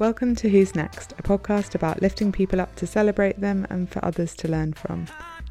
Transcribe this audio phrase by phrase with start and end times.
[0.00, 4.02] Welcome to Who's Next, a podcast about lifting people up to celebrate them and for
[4.02, 5.04] others to learn from.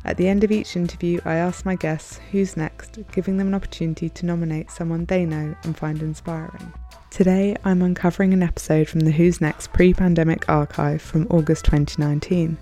[0.06, 3.54] At the end of each interview, I ask my guests who's next, giving them an
[3.54, 6.74] opportunity to nominate someone they know and find inspiring.
[7.12, 12.58] Today, I'm uncovering an episode from the Who's Next pre pandemic archive from August 2019.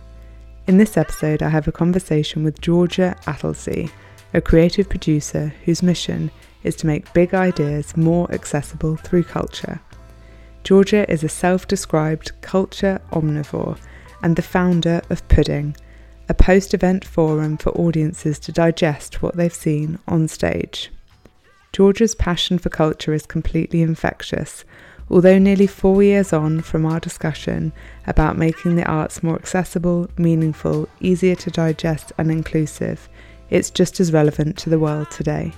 [0.67, 3.89] In this episode, I have a conversation with Georgia Attlesey,
[4.33, 6.31] a creative producer whose mission
[6.63, 9.79] is to make big ideas more accessible through culture.
[10.67, 13.79] Georgia is a self described culture omnivore
[14.21, 15.73] and the founder of Pudding,
[16.27, 20.91] a post event forum for audiences to digest what they've seen on stage.
[21.71, 24.65] Georgia's passion for culture is completely infectious.
[25.09, 27.71] Although nearly four years on from our discussion
[28.05, 33.07] about making the arts more accessible, meaningful, easier to digest, and inclusive,
[33.49, 35.53] it's just as relevant to the world today.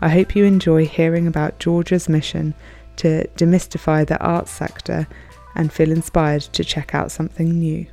[0.00, 2.54] I hope you enjoy hearing about Georgia's mission
[3.00, 5.06] to demystify the arts sector
[5.54, 7.86] and feel inspired to check out something new.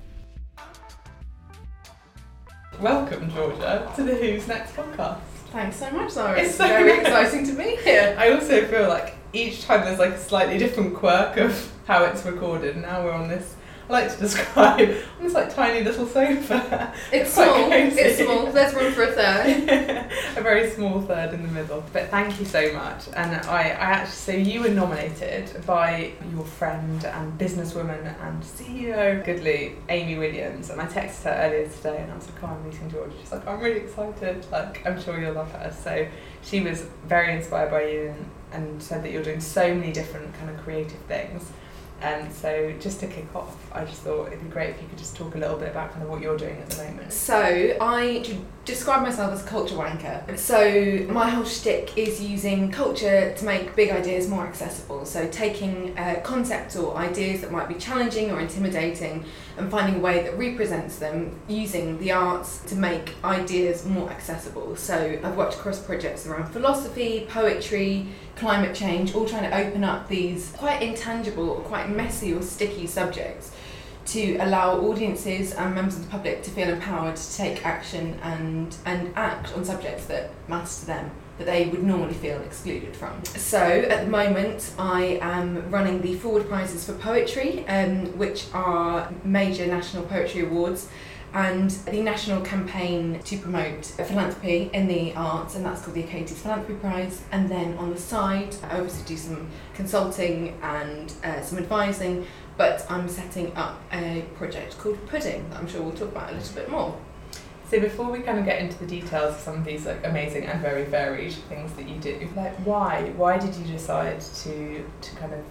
[2.79, 5.19] Welcome, Georgia, to the Who's Next podcast.
[5.51, 6.37] Thanks so much, Zara.
[6.39, 7.01] It's It's, so very nice.
[7.07, 8.15] exciting to be here.
[8.19, 12.23] I also feel like each time there's like a slightly different quirk of how it's
[12.25, 12.77] recorded.
[12.77, 13.55] Now we're on this,
[13.89, 16.93] I like to describe, on this like tiny little sofa.
[17.11, 17.71] It's quite small.
[17.71, 18.51] It's small.
[18.51, 20.09] There's room for a third.
[20.37, 21.83] a very small third in the middle.
[21.93, 23.07] But thank you so much.
[23.15, 29.23] And I, I actually, so you were nominated by your friend and businesswoman and CEO,
[29.23, 30.69] Good-Loop, Amy Williams.
[30.69, 33.11] And I texted her earlier today and I was like, oh, I'm meeting George.
[33.21, 34.45] She's like, I'm really excited.
[34.51, 35.73] Like, I'm sure you'll love her.
[35.81, 36.07] So
[36.43, 40.33] she was very inspired by you and, and said that you're doing so many different
[40.33, 41.49] kind of creative things.
[42.01, 44.97] And so just to kick off, I just thought it'd be great if you could
[44.99, 47.11] just talk a little bit about kind of what you're doing at the moment.
[47.11, 50.37] So I d- describe myself as a culture wanker.
[50.37, 55.05] So my whole shtick is using culture to make big ideas more accessible.
[55.05, 59.25] So taking uh, concepts or ideas that might be challenging or intimidating
[59.57, 64.75] and finding a way that represents them using the arts to make ideas more accessible.
[64.75, 70.07] So I've worked across projects around philosophy, poetry, climate change, all trying to open up
[70.07, 73.51] these quite intangible or quite messy or sticky subjects
[74.07, 78.77] to allow audiences and members of the public to feel empowered to take action and,
[78.85, 83.23] and act on subjects that matter to them that they would normally feel excluded from.
[83.25, 89.13] So at the moment I am running the Forward Prizes for Poetry, um, which are
[89.23, 90.89] major national poetry awards
[91.33, 96.31] and the national campaign to promote philanthropy in the arts, and that's called the Achates
[96.31, 97.21] Philanthropy Prize.
[97.31, 102.25] And then on the side, I obviously do some consulting and uh, some advising,
[102.57, 106.35] but I'm setting up a project called Pudding that I'm sure we'll talk about a
[106.35, 106.97] little bit more.
[107.69, 110.45] So before we kind of get into the details of some of these like amazing
[110.45, 115.15] and very varied things that you do, like why why did you decide to to
[115.17, 115.43] kind of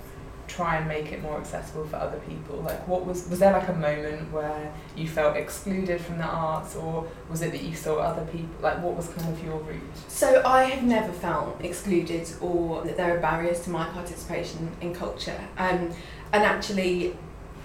[0.57, 2.57] try and make it more accessible for other people?
[2.57, 6.75] Like what was was there like a moment where you felt excluded from the arts
[6.75, 9.83] or was it that you saw other people like what was kind of your route?
[10.09, 14.95] So I have never felt excluded or that there are barriers to my participation in
[14.95, 15.41] culture.
[15.59, 15.93] Um,
[16.33, 17.17] and actually,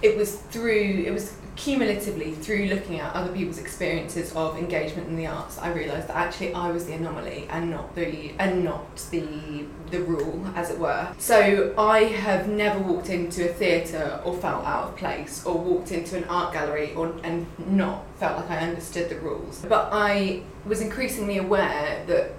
[0.02, 5.16] it was through it was cumulatively through looking at other people's experiences of engagement in
[5.16, 8.96] the arts I realised that actually I was the anomaly and not the and not
[9.12, 11.14] the the rule as it were.
[11.18, 15.92] So I have never walked into a theatre or felt out of place or walked
[15.92, 19.66] into an art gallery or and not felt like I understood the rules.
[19.68, 22.32] But I was increasingly aware that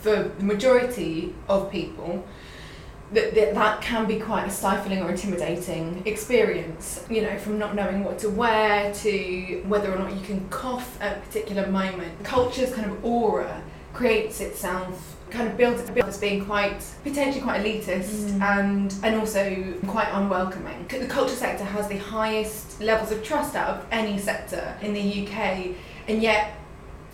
[0.00, 2.24] for the majority of people
[3.12, 7.74] that, that that can be quite a stifling or intimidating experience you know from not
[7.74, 12.22] knowing what to wear to whether or not you can cough at a particular moment
[12.24, 13.62] culture's kind of aura
[13.94, 18.42] creates itself kind of builds itself as being quite potentially quite elitist Mm.
[18.42, 23.68] and and also quite unwelcoming the culture sector has the highest levels of trust out
[23.70, 25.74] of any sector in the UK
[26.08, 26.57] and yet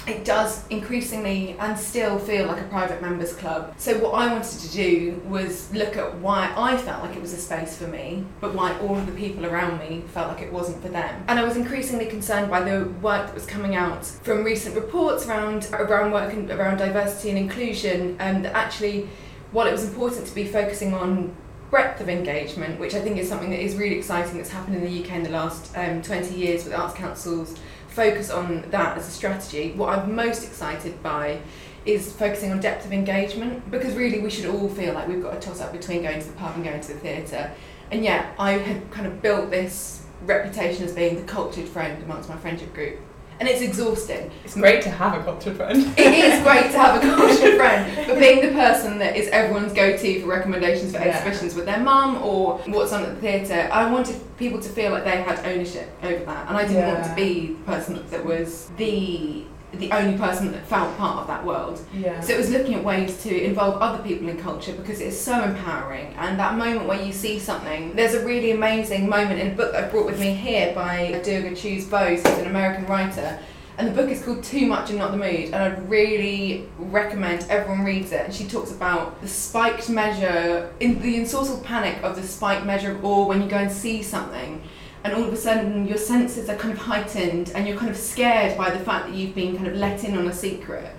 [0.06, 3.74] it does increasingly and still feel like a private members club.
[3.78, 7.32] So what I wanted to do was look at why I felt like it was
[7.32, 10.52] a space for me, but why all of the people around me felt like it
[10.52, 11.24] wasn't for them.
[11.28, 15.26] And I was increasingly concerned by the work that was coming out from recent reports
[15.26, 19.08] around around work and around diversity and inclusion, and that actually,
[19.52, 21.34] while it was important to be focusing on
[21.70, 24.84] breadth of engagement, which I think is something that is really exciting that's happened in
[24.84, 27.58] the UK in the last um, 20 years with arts councils
[27.94, 29.72] focus on that as a strategy.
[29.72, 31.40] What I'm most excited by
[31.86, 35.36] is focusing on depth of engagement because really we should all feel like we've got
[35.36, 37.52] a toss up between going to the pub and going to the theatre.
[37.90, 42.28] And yet I had kind of built this reputation as being the cultured friend amongst
[42.28, 42.98] my friendship group.
[43.40, 44.30] And it's exhausting.
[44.44, 45.92] It's great to have a culture friend.
[45.98, 49.72] it is great to have a culture friend, but being the person that is everyone's
[49.72, 51.08] go-to for recommendations for Yeah.
[51.16, 54.90] exhibitions with their mum or what's on at the theatre, I wanted people to feel
[54.92, 58.24] like they had ownership over that, and I didn't want to be the person that
[58.24, 59.44] was the
[59.78, 61.80] the only person that felt part of that world.
[61.92, 62.20] Yeah.
[62.20, 65.42] So it was looking at ways to involve other people in culture because it's so
[65.42, 66.14] empowering.
[66.18, 69.72] And that moment where you see something, there's a really amazing moment in a book
[69.72, 73.38] that I brought with me here by Durga Chew-Bose, who's an American writer.
[73.76, 77.44] And the book is called Too Much and Not the Mood, and I'd really recommend
[77.48, 78.20] everyone reads it.
[78.26, 82.92] And she talks about the spiked measure, in the ensorcelled panic of the spiked measure
[82.92, 84.62] of awe when you go and see something
[85.04, 87.96] and all of a sudden your senses are kind of heightened and you're kind of
[87.96, 90.90] scared by the fact that you've been kind of let in on a secret.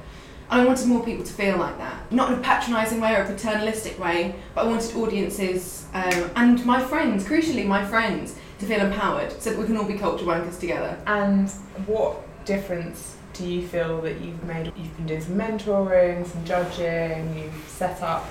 [0.51, 2.11] And I wanted more people to feel like that.
[2.11, 6.63] Not in a patronising way or a paternalistic way, but I wanted audiences um, and
[6.65, 10.23] my friends, crucially my friends, to feel empowered so that we can all be culture
[10.23, 10.97] wankers together.
[11.07, 11.49] And
[11.87, 14.71] what difference do you feel that you've made?
[14.77, 18.27] You've been doing some mentoring, some judging, you've set up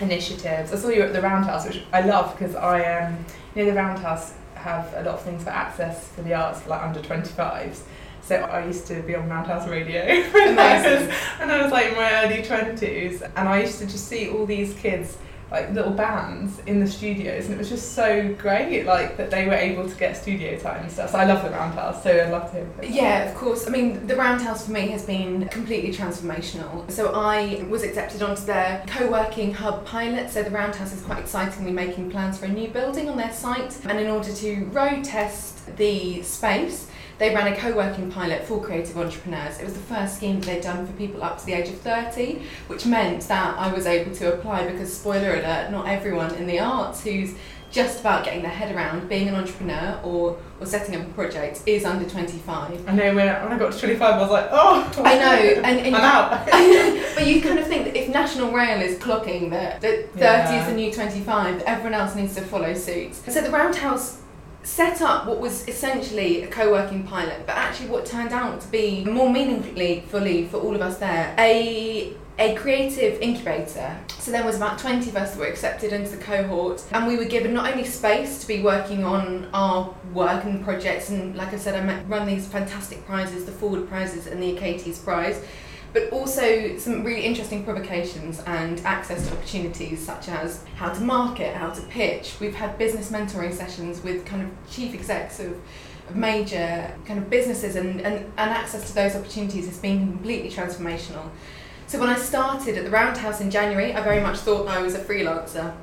[0.00, 0.72] initiatives.
[0.72, 3.24] I saw you at the Roundhouse, which I love because I um,
[3.54, 6.70] you know the Roundhouse have a lot of things for access for the arts for
[6.70, 7.80] like under 25s.
[8.22, 11.08] So I used to be on Roundhouse Radio when I, was,
[11.38, 14.44] when I was like in my early 20s, and I used to just see all
[14.44, 15.16] these kids
[15.50, 19.46] like little bands in the studios and it was just so great like that they
[19.46, 22.30] were able to get studio time and stuff so I love the Roundhouse so I'd
[22.30, 22.68] love to hear.
[22.82, 23.66] Yeah, of course.
[23.66, 26.90] I mean, the Roundhouse for me has been completely transformational.
[26.90, 30.30] So I was accepted onto their co-working hub pilot.
[30.30, 33.78] So the Roundhouse is quite excitingly making plans for a new building on their site.
[33.86, 38.96] And in order to road test the space, they ran a co-working pilot for creative
[38.96, 39.58] entrepreneurs.
[39.58, 41.78] It was the first scheme that they'd done for people up to the age of
[41.80, 46.46] 30, which meant that I was able to apply because, spoiler alert, not everyone in
[46.46, 47.34] the arts who's
[47.70, 51.62] just about getting their head around being an entrepreneur or, or setting up a project
[51.66, 52.88] is under 25.
[52.88, 55.60] I know when I, when I got to 25 I was like oh I know,
[55.62, 56.46] and, and I'm out
[57.14, 60.60] but you kind of think that if National Rail is clocking that, that 30 Yeah.
[60.62, 63.14] is the new 25, everyone else needs to follow suit.
[63.14, 64.22] So the Roundhouse
[64.62, 69.04] set up what was essentially a co-working pilot, but actually what turned out to be
[69.04, 73.98] more meaningfully fully for all of us there, a a creative incubator.
[74.20, 77.16] So there was about 20 of us that were accepted into the cohort and we
[77.16, 81.52] were given not only space to be working on our work and projects and like
[81.52, 85.44] I said I met, run these fantastic prizes, the Forward prizes and the Achates prize,
[85.92, 91.54] but also some really interesting provocations and access to opportunities such as how to market,
[91.56, 92.36] how to pitch.
[92.40, 95.58] We've had business mentoring sessions with kind of chief execs of,
[96.14, 101.28] major kind of businesses and, and, and access to those opportunities has been completely transformational.
[101.86, 104.94] So when I started at the Roundhouse in January, I very much thought I was
[104.94, 105.74] a freelancer.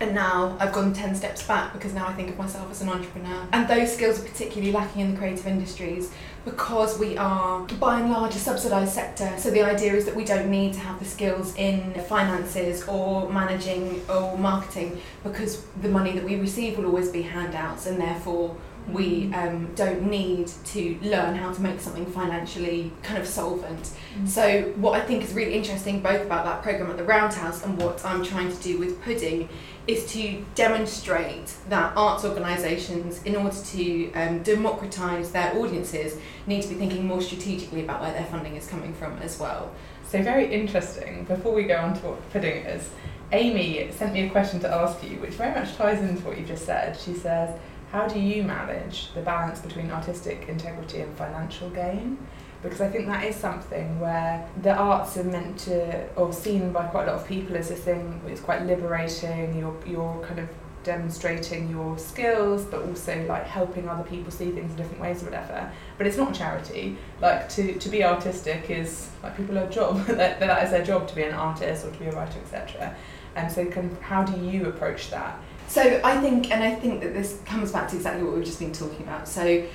[0.00, 2.88] And now I've gone 10 steps back because now I think of myself as an
[2.88, 3.48] entrepreneur.
[3.52, 6.12] And those skills are particularly lacking in the creative industries
[6.50, 9.32] because we are by and large a subsidised sector.
[9.38, 13.30] So the idea is that we don't need to have the skills in finances or
[13.30, 18.56] managing or marketing because the money that we receive will always be handouts and therefore
[18.92, 23.92] we um, don't need to learn how to make something financially kind of solvent.
[24.26, 27.80] So what I think is really interesting both about that program at the Roundhouse and
[27.80, 29.48] what I'm trying to do with Pudding
[29.86, 36.68] is to demonstrate that arts organisations, in order to um, democratise their audiences, need to
[36.68, 39.72] be thinking more strategically about where their funding is coming from as well.
[40.08, 42.90] so very interesting before we go on to what pudding is
[43.32, 46.46] Amy sent me a question to ask you which very much ties into what you
[46.46, 47.58] just said she says
[47.92, 52.18] how do you manage the balance between artistic integrity and financial gain
[52.62, 56.86] because I think that is something where the arts are meant to, or seen by
[56.86, 59.56] quite a lot of people as a thing it's quite liberating.
[59.56, 60.48] You're you're kind of
[60.82, 65.26] demonstrating your skills, but also like helping other people see things in different ways or
[65.26, 65.70] whatever.
[65.98, 66.96] But it's not charity.
[67.20, 70.04] Like to, to be artistic is like people have a job.
[70.06, 72.96] that, that is their job to be an artist or to be a writer, etc.
[73.36, 75.38] And so, of, how do you approach that?
[75.68, 78.58] So I think, and I think that this comes back to exactly what we've just
[78.58, 79.28] been talking about.
[79.28, 79.66] So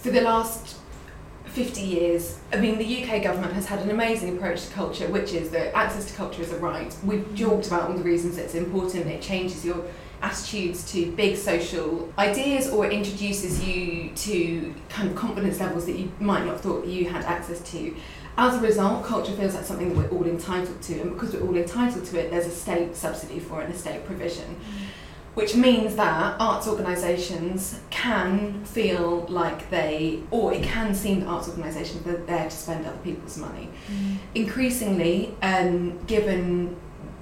[0.00, 0.76] for the last
[1.46, 5.32] 50 years, I mean, the UK government has had an amazing approach to culture, which
[5.32, 6.94] is that access to culture is a right.
[7.02, 9.06] We've talked about all the reasons it's important.
[9.06, 9.82] It changes your
[10.22, 15.98] attitudes to big social ideas or it introduces you to kind of confidence levels that
[15.98, 17.96] you might not have thought you had access to.
[18.36, 21.46] As a result, culture feels like something that we're all entitled to, and because we're
[21.46, 24.86] all entitled to it, there's a state subsidy for it and a state provision mm.
[25.34, 31.48] Which means that arts organisations can feel like they, or it can seem that arts
[31.48, 33.68] organisations are there to spend other people's money.
[34.34, 36.76] Increasingly, um, given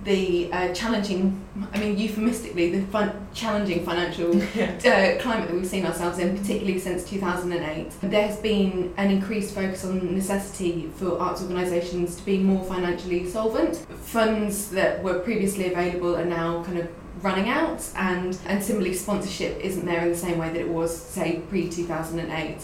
[0.04, 5.84] the uh, challenging, I mean, euphemistically, the fun, challenging financial uh, climate that we've seen
[5.84, 11.42] ourselves in, particularly since 2008, there has been an increased focus on necessity for arts
[11.42, 13.76] organisations to be more financially solvent.
[13.76, 16.88] Funds that were previously available are now kind of
[17.22, 20.96] running out, and, and similarly, sponsorship isn't there in the same way that it was,
[20.96, 22.58] say, pre 2008.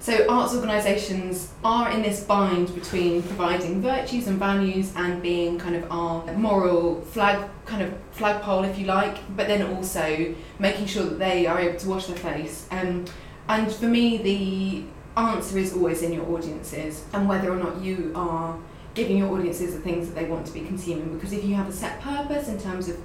[0.00, 5.74] So arts organisations are in this bind between providing virtues and values and being kind
[5.74, 11.04] of our moral flag kind of flagpole if you like, but then also making sure
[11.04, 12.68] that they are able to wash their face.
[12.70, 13.06] Um,
[13.48, 14.84] and for me the
[15.20, 18.56] answer is always in your audiences and whether or not you are
[18.94, 21.68] giving your audiences the things that they want to be consuming because if you have
[21.68, 22.96] a set purpose in terms of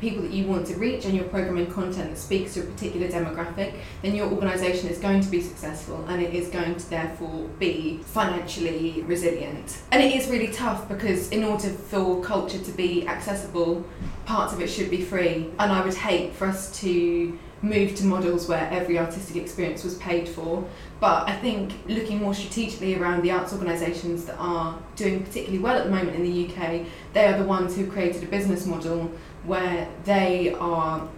[0.00, 3.08] people that you want to reach and you're programming content that speaks to a particular
[3.08, 7.48] demographic, then your organisation is going to be successful and it is going to therefore
[7.58, 9.82] be financially resilient.
[9.92, 13.84] And it is really tough because in order for culture to be accessible,
[14.24, 15.50] parts of it should be free.
[15.58, 19.96] And I would hate for us to move to models where every artistic experience was
[19.96, 20.64] paid for.
[20.98, 25.76] But I think looking more strategically around the arts organisations that are doing particularly well
[25.76, 29.10] at the moment in the UK, they are the ones who created a business model
[29.44, 31.08] where they are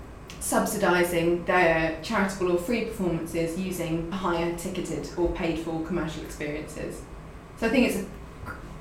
[0.40, 7.02] subsidising their charitable or free performances using higher ticketed or paid for commercial experiences.
[7.58, 8.06] So I think it's a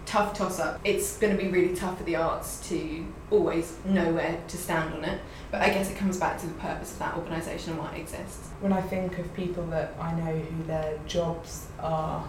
[0.07, 0.79] tough toss up.
[0.83, 4.93] It's going to be really tough for the arts to always know where to stand
[4.93, 5.21] on it.
[5.51, 8.01] But I guess it comes back to the purpose of that organisation and why it
[8.01, 8.49] exists.
[8.59, 12.27] When I think of people that I know who their jobs are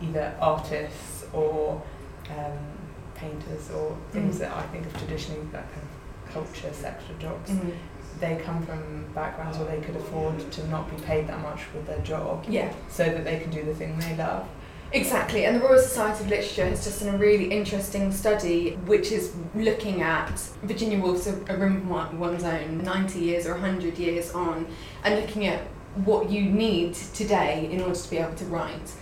[0.00, 1.82] either artists or
[2.30, 2.58] um,
[3.14, 4.38] painters or things mm.
[4.40, 5.93] that I think of traditionally that kind of
[6.34, 7.70] culture sector jobs, mm-hmm.
[8.20, 11.86] they come from backgrounds where they could afford to not be paid that much with
[11.86, 12.44] their job.
[12.48, 12.72] Yeah.
[12.90, 14.46] So that they can do the thing they love.
[14.92, 19.10] Exactly, and the Royal Society of Literature has just done a really interesting study which
[19.10, 24.30] is looking at Virginia Woolf's A Room of One's Own 90 years or 100 years
[24.32, 24.68] on
[25.02, 25.62] and looking at
[26.04, 28.92] what you need today in order to be able to write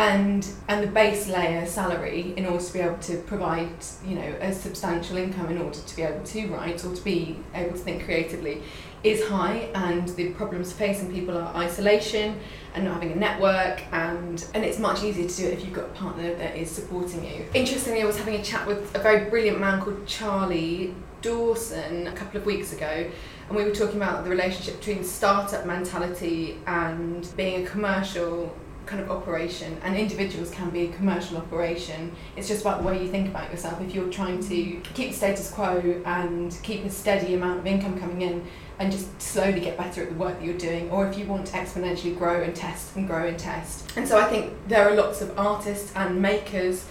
[0.00, 3.68] and and the base layer salary in order to be able to provide
[4.06, 7.36] you know a substantial income in order to be able to write or to be
[7.54, 8.62] able to think creatively
[9.02, 9.68] is high.
[9.74, 12.38] And the problems facing people are isolation
[12.74, 13.82] and not having a network.
[13.92, 16.70] And and it's much easier to do it if you've got a partner that is
[16.70, 17.44] supporting you.
[17.52, 22.12] Interestingly I was having a chat with a very brilliant man called Charlie Dawson a
[22.12, 23.10] couple of weeks ago.
[23.48, 28.54] And we were talking about the relationship between startup mentality and being a commercial
[28.90, 32.12] kind of operation and individuals can be a commercial operation.
[32.36, 33.80] It's just about the way you think about yourself.
[33.80, 38.00] If you're trying to keep the status quo and keep a steady amount of income
[38.00, 38.44] coming in
[38.80, 41.46] and just slowly get better at the work that you're doing or if you want
[41.46, 43.96] to exponentially grow and test and grow and test.
[43.96, 46.86] And so i think there are lots of artists and makers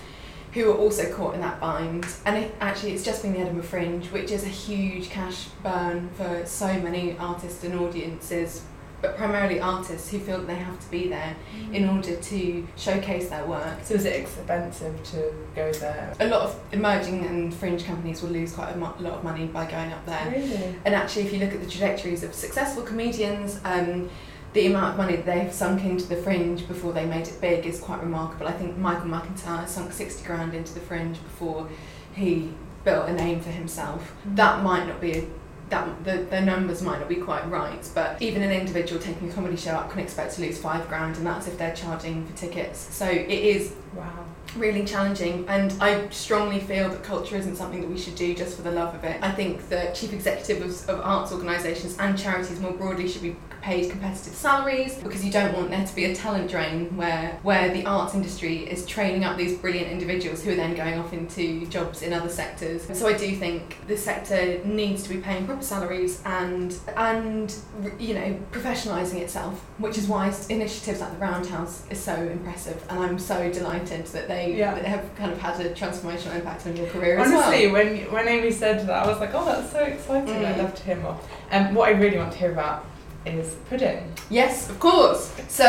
[0.54, 2.08] who are also caught in that bind.
[2.26, 6.10] And it, actually it's just been the edinburgh fringe which is a huge cash burn
[6.12, 8.64] for so many artists and audiences
[9.02, 11.74] but primarily artists who feel that they have to be there mm.
[11.74, 13.80] in order to showcase their work.
[13.84, 16.14] So is it expensive to go there?
[16.20, 19.46] A lot of emerging and fringe companies will lose quite a mo- lot of money
[19.46, 20.32] by going up there.
[20.32, 20.76] Really?
[20.86, 24.10] And actually, if you look at the trajectories of successful comedians, um,
[24.54, 27.66] the amount of money that they've sunk into the fringe before they made it big
[27.66, 28.48] is quite remarkable.
[28.48, 31.70] I think Michael McIntyre sunk 60 grand into the fringe before
[32.14, 32.50] he
[32.84, 34.14] built a name for himself.
[34.28, 34.36] Mm.
[34.38, 35.28] That might not be a
[35.70, 39.34] that the, the numbers might not be quite right, but even an individual taking a
[39.34, 42.36] comedy show up can expect to lose five grand, and that's if they're charging for
[42.36, 42.80] tickets.
[42.94, 47.90] So it is wow really challenging, and I strongly feel that culture isn't something that
[47.90, 49.22] we should do just for the love of it.
[49.22, 53.36] I think the chief executives of, of arts organisations and charities more broadly should be
[53.62, 57.74] paid competitive salaries because you don't want there to be a talent drain where where
[57.74, 61.66] the arts industry is training up these brilliant individuals who are then going off into
[61.68, 62.86] jobs in other sectors.
[62.98, 67.56] So I do think the sector needs to be paying proper salaries and and
[68.00, 73.00] you know professionalising itself, which is why initiatives like the Roundhouse is so impressive, and
[73.00, 74.76] I'm so delighted that they yeah.
[74.88, 77.48] have kind of had a transformational impact on your career Honestly, as well.
[77.48, 80.36] Honestly when when Amy said that, I was like, oh, that's so exciting.
[80.36, 80.46] Mm.
[80.46, 81.20] I love to hear more.
[81.52, 82.86] And um, what I really want to hear about
[83.26, 84.12] is pudding.
[84.30, 85.34] Yes, of course.
[85.48, 85.66] So,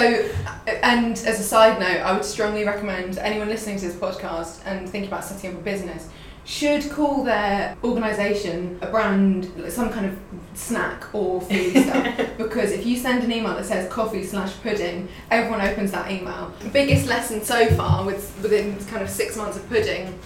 [0.66, 4.88] and as a side note, I would strongly recommend anyone listening to this podcast and
[4.88, 6.09] thinking about setting up a business
[6.45, 10.19] should call their organisation a brand, some kind of
[10.54, 12.16] snack or food stuff.
[12.38, 16.52] Because if you send an email that says coffee slash pudding, everyone opens that email.
[16.61, 20.19] The biggest lesson so far with within kind of six months of pudding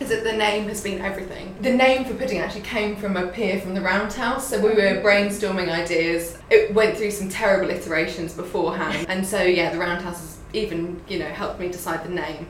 [0.00, 1.56] is that the name has been everything.
[1.60, 5.00] The name for pudding actually came from a peer from the Roundhouse, so we were
[5.02, 6.38] brainstorming ideas.
[6.50, 11.18] It went through some terrible iterations beforehand, and so yeah, the Roundhouse has even you
[11.18, 12.46] know helped me decide the name.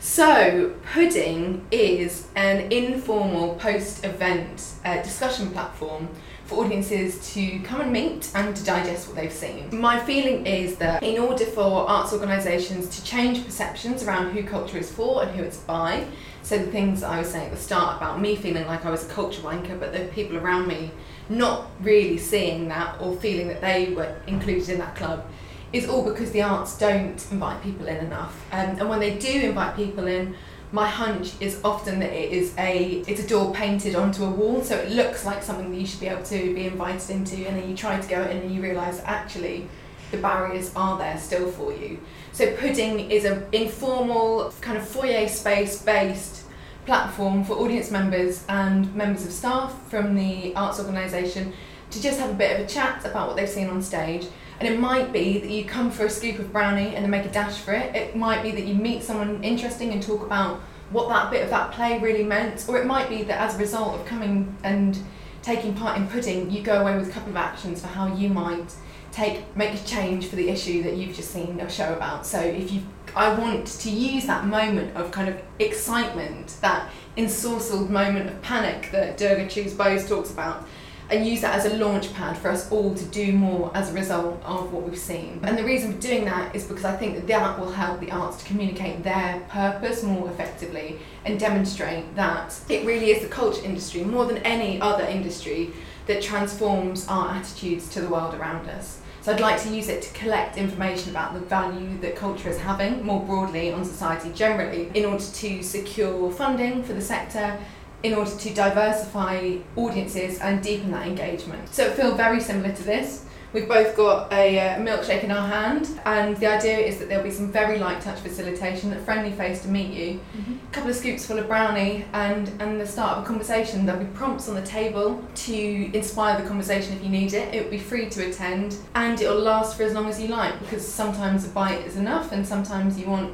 [0.00, 6.08] So, Pudding is an informal post event uh, discussion platform
[6.44, 9.68] for audiences to come and meet and to digest what they've seen.
[9.72, 14.78] My feeling is that in order for arts organisations to change perceptions around who culture
[14.78, 16.06] is for and who it's by,
[16.44, 19.04] so the things I was saying at the start about me feeling like I was
[19.04, 20.92] a culture wanker, but the people around me
[21.28, 25.26] not really seeing that or feeling that they were included in that club
[25.72, 28.44] is all because the arts don't invite people in enough.
[28.52, 30.34] Um, and when they do invite people in,
[30.72, 34.62] my hunch is often that it is a it's a door painted onto a wall,
[34.62, 37.56] so it looks like something that you should be able to be invited into, and
[37.56, 39.68] then you try to go in and you realise actually
[40.10, 41.98] the barriers are there still for you.
[42.32, 46.44] So pudding is an informal kind of foyer space based
[46.86, 51.52] platform for audience members and members of staff from the arts organisation
[51.90, 54.26] to just have a bit of a chat about what they've seen on stage
[54.60, 57.24] and it might be that you come for a scoop of brownie and then make
[57.24, 57.94] a dash for it.
[57.94, 60.60] It might be that you meet someone interesting and talk about
[60.90, 62.64] what that bit of that play really meant.
[62.68, 64.98] Or it might be that as a result of coming and
[65.42, 68.28] taking part in pudding, you go away with a couple of actions for how you
[68.28, 68.74] might
[69.12, 72.26] take make a change for the issue that you've just seen a show about.
[72.26, 72.82] So if you
[73.16, 78.90] I want to use that moment of kind of excitement, that ensorcelled moment of panic
[78.92, 80.66] that Durga Chew-Bose talks about
[81.10, 83.94] and use that as a launch pad for us all to do more as a
[83.94, 85.40] result of what we've seen.
[85.42, 88.10] And the reason for doing that is because I think that that will help the
[88.10, 93.64] arts to communicate their purpose more effectively and demonstrate that it really is the culture
[93.64, 95.72] industry more than any other industry
[96.06, 99.00] that transforms our attitudes to the world around us.
[99.20, 102.58] So I'd like to use it to collect information about the value that culture is
[102.58, 107.58] having more broadly on society generally in order to secure funding for the sector
[108.02, 111.68] in order to diversify audiences and deepen that engagement.
[111.72, 113.24] So it feels very similar to this.
[113.50, 117.24] We've both got a uh, milkshake in our hand, and the idea is that there'll
[117.24, 120.52] be some very light touch facilitation, a friendly face to meet you, mm-hmm.
[120.52, 123.86] a couple of scoops full of brownie, and, and the start of a conversation.
[123.86, 127.54] There'll be prompts on the table to inspire the conversation if you need it.
[127.54, 130.60] It will be free to attend, and it'll last for as long as you like
[130.60, 133.32] because sometimes a bite is enough, and sometimes you want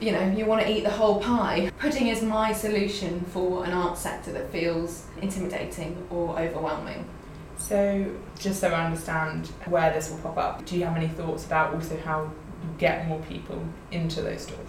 [0.00, 1.70] you know, you want to eat the whole pie.
[1.78, 7.06] Pudding is my solution for an art sector that feels intimidating or overwhelming.
[7.58, 11.46] So, just so I understand where this will pop up, do you have any thoughts
[11.46, 12.24] about also how
[12.62, 14.60] you get more people into those stores?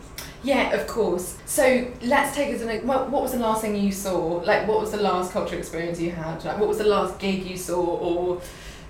[0.43, 1.37] Yeah, of course.
[1.45, 4.41] So let's take as an what, what was the last thing you saw?
[4.45, 6.43] Like, what was the last cultural experience you had?
[6.45, 8.41] Like, what was the last gig you saw, or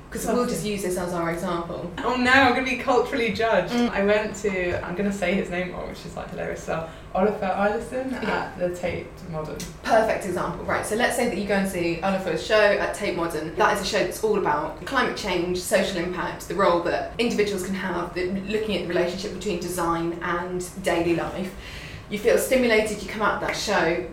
[0.09, 1.91] because we'll just use this as our example.
[1.97, 3.73] Oh no, I'm going to be culturally judged.
[3.73, 3.89] Mm.
[3.89, 6.63] I went to, I'm going to say his name wrong, which is like hilarious.
[6.63, 8.51] So, Oliver Ellison yeah.
[8.53, 9.57] at the Tate Modern.
[9.83, 10.85] Perfect example, right.
[10.85, 13.53] So, let's say that you go and see Oliver's show at Tate Modern.
[13.55, 17.65] That is a show that's all about climate change, social impact, the role that individuals
[17.65, 21.53] can have, the, looking at the relationship between design and daily life.
[22.09, 24.07] You feel stimulated, you come out of that show,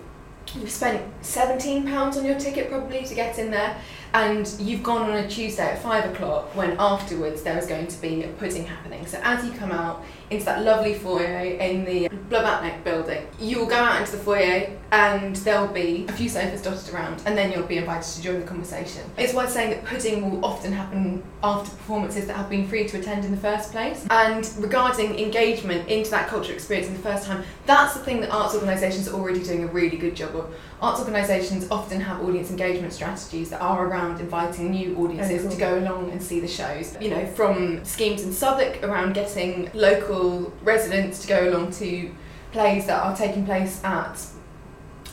[0.55, 3.77] you've spent £17 on your ticket probably to get in there
[4.15, 8.01] and you've gone on a Tuesday at five o'clock when afterwards there is going to
[8.01, 9.05] be a pudding happening.
[9.07, 13.67] So as you come out into that lovely foyer in the Blavatnik building, you will
[13.67, 17.51] go out into the foyer and there'll be a few sofas dotted around and then
[17.51, 19.03] you'll be invited to join the conversation.
[19.19, 22.99] It's worth saying that pudding will often happen after performances that have been free to
[23.01, 24.07] attend in the first place.
[24.11, 28.31] And regarding engagement into that cultural experience in the first time, that's the thing that
[28.31, 30.55] arts organisations are already doing a really good job of.
[30.83, 35.51] Arts organisations often have audience engagement strategies that are around inviting new audiences oh, cool.
[35.51, 36.97] to go along and see the shows.
[37.01, 42.11] You know, from schemes in Southwark around getting local residents to go along to
[42.53, 44.27] plays that are taking place at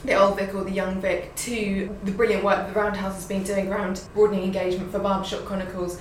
[0.04, 3.44] the Old Vic or the Young Vic to the brilliant work the Roundhouse has been
[3.44, 6.00] doing around broadening engagement for Barbershop Chronicles.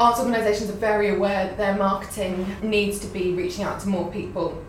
[0.00, 4.10] Arts organisations are very aware that their marketing needs to be reaching out to more
[4.10, 4.64] people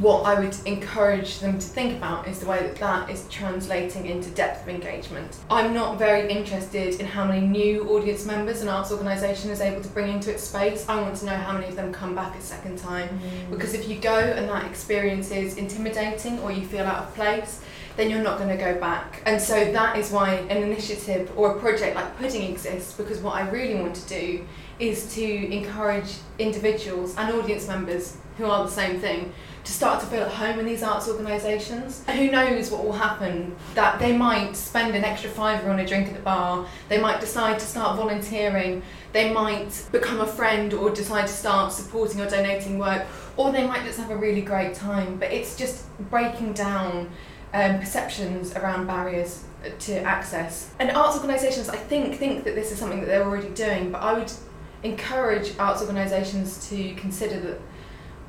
[0.00, 4.06] what I would encourage them to think about is the way that that is translating
[4.06, 5.38] into depth of engagement.
[5.50, 9.82] I'm not very interested in how many new audience members an arts organisation is able
[9.82, 10.88] to bring into its space.
[10.88, 13.08] I want to know how many of them come back a second time.
[13.08, 13.50] Mm.
[13.50, 17.60] Because if you go and that experience is intimidating or you feel out of place,
[17.96, 19.22] then you're not going to go back.
[19.26, 23.34] And so that is why an initiative or a project like Pudding exists because what
[23.34, 24.46] I really want to do
[24.78, 29.32] is to encourage individuals and audience members who are the same thing
[29.64, 32.04] to start to feel at home in these arts organisations.
[32.06, 33.54] Who knows what will happen?
[33.74, 37.20] That they might spend an extra fiver on a drink at the bar, they might
[37.20, 42.28] decide to start volunteering, they might become a friend or decide to start supporting or
[42.28, 45.16] donating work, or they might just have a really great time.
[45.16, 47.10] But it's just breaking down
[47.54, 49.44] um, perceptions around barriers
[49.80, 50.72] to access.
[50.78, 54.02] And arts organisations, I think, think that this is something that they're already doing, but
[54.02, 54.32] I would
[54.82, 57.60] encourage arts organisations to consider that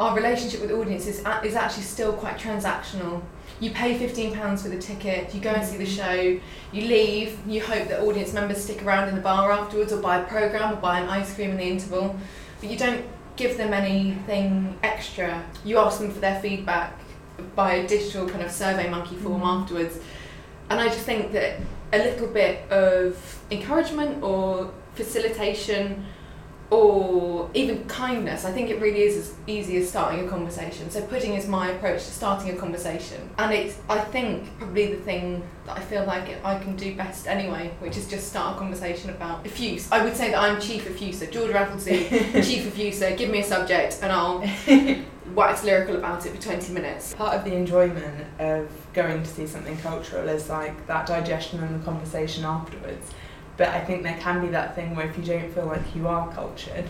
[0.04, 3.22] our relationship with audiences is actually still quite transactional.
[3.60, 7.62] You pay £15 for the ticket, you go and see the show, you leave, you
[7.62, 10.76] hope that audience members stick around in the bar afterwards or buy a programme or
[10.76, 12.16] buy an ice cream in the interval,
[12.60, 13.06] but you don't
[13.38, 15.42] give them anything extra.
[15.64, 17.00] You ask them for their feedback
[17.56, 19.62] by a digital kind of survey monkey form mm.
[19.62, 20.00] afterwards.
[20.70, 21.60] And I just think that
[21.94, 26.06] a little bit of encouragement or facilitation
[26.70, 28.46] or even kindness.
[28.46, 30.90] I think it really is as easy as starting a conversation.
[30.90, 35.02] So pudding is my approach to starting a conversation, and it's I think probably the
[35.02, 38.60] thing that I feel like I can do best anyway, which is just start a
[38.60, 39.88] conversation about effuse.
[39.92, 42.10] I would say that I'm chief effuser, Georgia Applesey,
[42.44, 43.16] chief effuser.
[43.18, 44.44] Give me a subject and I'll
[45.36, 47.14] wax lyrical about it for 20 minutes.
[47.14, 51.80] Part of the enjoyment of going to see something cultural is like that digestion and
[51.80, 53.12] the conversation afterwards
[53.58, 56.08] but I think there can be that thing where if you don't feel like you
[56.08, 56.90] are cultured,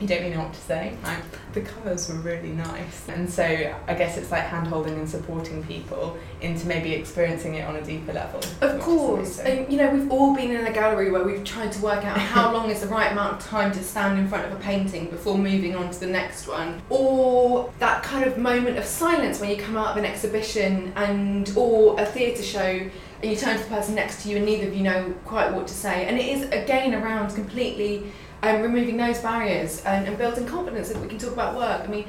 [0.00, 0.96] you don't really know what to say.
[1.02, 1.18] Like
[1.52, 5.64] the colours were really nice, and so I guess it's like hand holding and supporting
[5.64, 8.40] people into maybe experiencing it on a deeper level.
[8.60, 11.82] Of course, and you know we've all been in a gallery where we've tried to
[11.82, 14.52] work out how long is the right amount of time to stand in front of
[14.52, 18.84] a painting before moving on to the next one, or that kind of moment of
[18.84, 22.88] silence when you come out of an exhibition and or a theatre show
[23.22, 25.66] you turn to the person next to you and neither of you know quite what
[25.66, 26.06] to say.
[26.06, 31.00] And it is again around completely um, removing those barriers and, and building confidence that
[31.00, 31.82] we can talk about work.
[31.82, 32.06] I mean,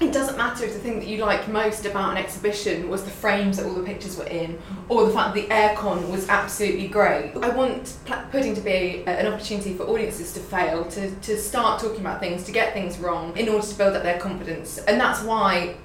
[0.00, 3.10] it doesn't matter if the thing that you like most about an exhibition was the
[3.10, 6.88] frames that all the pictures were in, or the fact that the aircon was absolutely
[6.88, 7.32] great.
[7.42, 7.98] I want
[8.30, 12.44] pudding to be an opportunity for audiences to fail, to, to start talking about things,
[12.44, 14.78] to get things wrong, in order to build up their confidence.
[14.78, 15.76] And that's why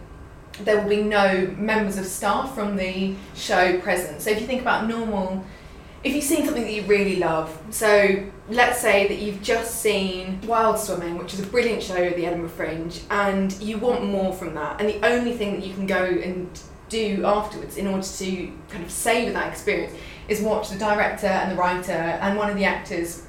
[0.63, 4.22] there will be no members of staff from the show present.
[4.22, 5.44] So if you think about normal,
[6.04, 10.39] if you've seen something that you really love, so let's say that you've just seen
[10.46, 14.32] Wild Swimming, which is a brilliant show at the Edinburgh Fringe, and you want more
[14.32, 16.48] from that, and the only thing that you can go and
[16.88, 19.94] do afterwards in order to kind of savour that experience
[20.28, 23.24] is watch the director and the writer and one of the actors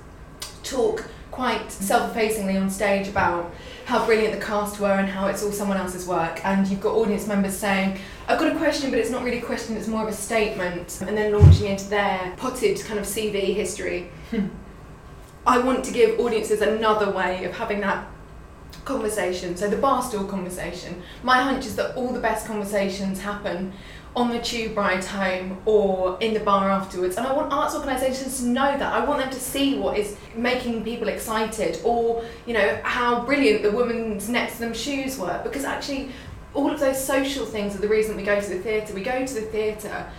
[0.62, 3.52] talk quite self-effacingly on stage about
[3.86, 6.44] how brilliant the cast were and how it's all someone else's work.
[6.44, 9.42] And you've got audience members saying, I've got a question, but it's not really a
[9.42, 11.00] question, it's more of a statement.
[11.06, 14.10] And then launching into their potted kind of CV history.
[15.46, 18.08] I want to give audiences another way of having that
[18.84, 19.56] conversation.
[19.56, 21.00] So the barstool conversation.
[21.22, 23.72] My hunch is that all the best conversations happen
[24.16, 27.16] on the tube ride home or in the bar afterwards.
[27.18, 28.92] And I want arts organisations to know that.
[28.94, 33.62] I want them to see what is making people excited or, you know, how brilliant
[33.62, 35.38] the woman's next to them shoes were.
[35.44, 36.12] Because actually,
[36.54, 38.94] all of those social things are the reason we go to the theatre.
[38.94, 40.10] We go to the theatre.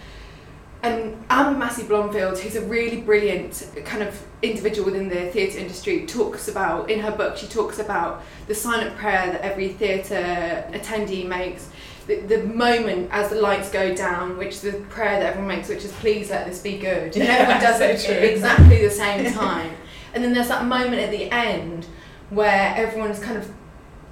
[0.83, 6.47] And Amber Massie-Blomfield, who's a really brilliant kind of individual within the theatre industry, talks
[6.47, 11.71] about, in her book, she talks about the silent prayer that every theatre attendee makes
[12.07, 15.67] the, the moment as the lights go down, which is the prayer that everyone makes,
[15.67, 17.15] which is please let this be good.
[17.15, 19.75] And everyone does it at exactly the same time.
[20.13, 21.85] and then there's that moment at the end
[22.29, 23.51] where everyone's kind of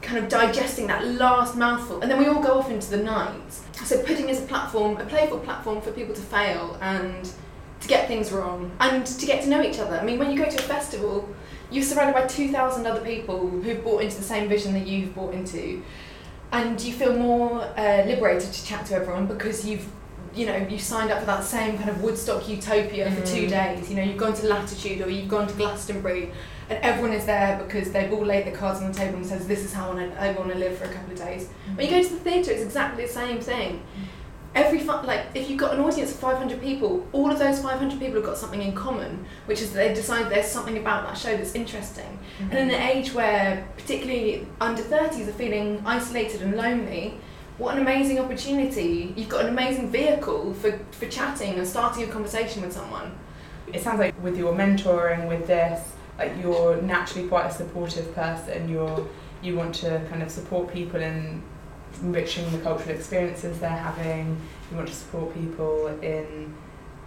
[0.02, 3.52] kind of digesting that last mouthful and then we all go off into the night.
[3.84, 7.32] So pudding is a platform, a playful platform for people to fail and
[7.82, 9.98] to get things wrong and to get to know each other.
[9.98, 11.28] I mean when you go to a festival,
[11.72, 15.34] you're surrounded by 2,000 other people who've bought into the same vision that you've bought
[15.34, 15.82] into
[16.56, 19.88] and you feel more uh, liberated to chat to everyone because you've
[20.34, 23.16] you know you signed up for that same kind of Woodstock utopia mm.
[23.16, 23.50] for two mm.
[23.50, 23.90] days.
[23.90, 26.32] You know you've gone to Latitude or you've gone to Glastonbury,
[26.70, 29.48] and everyone is there because they've all laid the cards on the table and says
[29.48, 31.48] this is how I want to live for a couple of days.
[31.70, 31.78] Mm.
[31.78, 33.82] When you go to the theatre, it's exactly the same thing.
[34.56, 38.16] Every like if you've got an audience of 500 people all of those 500 people
[38.16, 41.36] have got something in common which is that they decide there's something about that show
[41.36, 42.18] that's interesting.
[42.40, 42.52] Mm-hmm.
[42.52, 47.18] and in an age where particularly under 30s are feeling isolated and lonely
[47.58, 49.14] what an amazing opportunity.
[49.16, 53.18] You've got an amazing vehicle for, for chatting and starting a conversation with someone.
[53.72, 55.82] It sounds like with your mentoring with this
[56.18, 58.70] like you're naturally quite a supportive person.
[58.70, 59.08] You're
[59.42, 61.44] you want to kind of support people in
[62.02, 64.38] enriching the cultural experiences they're having.
[64.72, 66.54] We want to support people in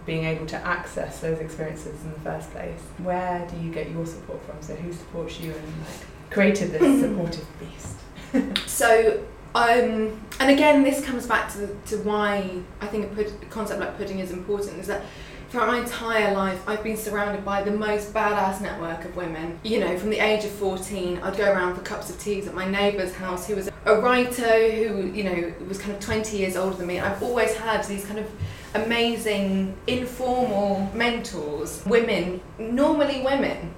[0.05, 2.79] being able to access those experiences in the first place.
[2.99, 4.61] Where do you get your support from?
[4.61, 8.67] So who supports you and like created this supportive beast?
[8.67, 9.23] so
[9.55, 13.79] um, and again, this comes back to, to why I think a, pud- a concept
[13.79, 14.79] like pudding is important.
[14.79, 15.03] Is that
[15.49, 19.59] throughout my entire life, I've been surrounded by the most badass network of women.
[19.63, 22.53] You know, from the age of 14, I'd go around for cups of teas at
[22.53, 26.55] my neighbour's house who was a writer who, you know, was kind of 20 years
[26.55, 26.99] older than me.
[26.99, 28.29] I've always had these kind of
[28.75, 33.73] amazing, informal mentors, women, normally women.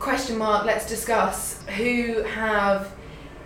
[0.00, 2.92] Question mark, let's discuss, who have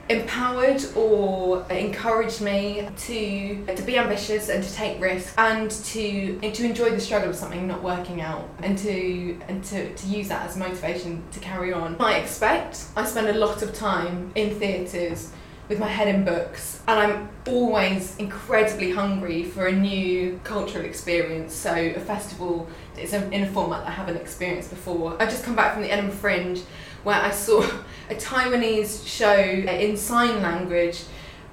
[0.09, 6.55] empowered or encouraged me to to be ambitious and to take risks and to and
[6.55, 10.29] to enjoy the struggle of something not working out and to and to, to use
[10.29, 11.97] that as motivation to carry on.
[12.01, 15.33] I expect I spend a lot of time in theatres
[15.69, 21.55] with my head in books and I'm always incredibly hungry for a new cultural experience
[21.55, 25.17] so a festival is in a format I haven't experienced before.
[25.23, 26.63] I've just come back from the Edinburgh Fringe
[27.05, 27.63] where I saw
[28.11, 31.03] a Taiwanese show in sign language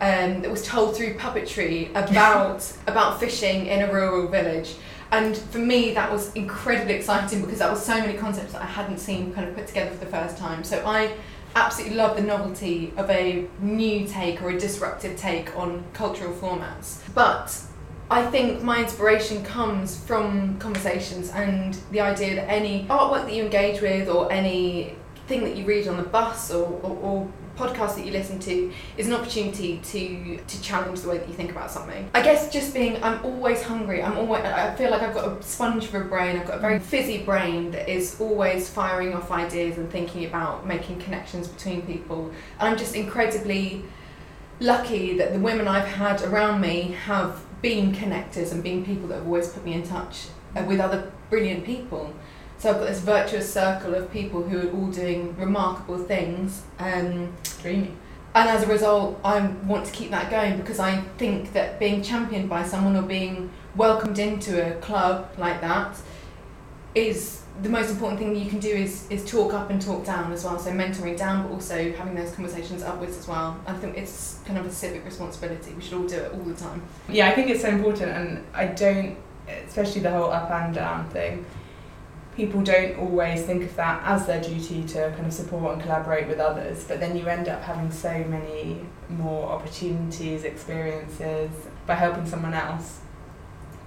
[0.02, 4.76] um, that was told through puppetry about about fishing in a rural village.
[5.12, 8.68] And for me, that was incredibly exciting because that was so many concepts that I
[8.68, 10.64] hadn't seen kind of put together for the first time.
[10.64, 11.16] So I
[11.56, 17.00] absolutely love the novelty of a new take or a disruptive take on cultural formats.
[17.16, 17.60] But
[18.12, 23.44] I think my inspiration comes from conversations and the idea that any artwork that you
[23.44, 24.96] engage with or any
[25.30, 28.72] thing that you read on the bus or, or, or podcast that you listen to
[28.98, 32.10] is an opportunity to to challenge the way that you think about something.
[32.14, 34.02] I guess just being I'm always hungry.
[34.02, 36.38] I'm always I feel like I've got a sponge of a brain.
[36.38, 40.66] I've got a very fizzy brain that is always firing off ideas and thinking about
[40.66, 42.32] making connections between people.
[42.60, 43.84] And I'm just incredibly
[44.60, 49.16] lucky that the women I've had around me have been connectors and been people that
[49.16, 50.28] have always put me in touch
[50.66, 52.14] with other brilliant people.
[52.60, 56.64] So I've got this virtuous circle of people who are all doing remarkable things.
[56.78, 57.94] Um, Dreamy.
[58.36, 62.04] And as a result, I want to keep that going because I think that being
[62.04, 65.98] championed by someone or being welcomed into a club like that
[66.94, 70.34] is the most important thing you can do is is talk up and talk down
[70.34, 70.60] as well.
[70.60, 73.58] So mentoring down, but also having those conversations upwards as well.
[73.68, 75.72] I think it's kind of a civic responsibility.
[75.74, 76.82] We should all do it all the time.
[77.08, 79.18] Yeah, I think it's so important, and I don't,
[79.66, 81.46] especially the whole up and down thing
[82.40, 86.26] people don't always think of that as their duty to kind of support and collaborate
[86.26, 91.52] with others, but then you end up having so many more opportunities, experiences
[91.86, 93.02] by helping someone else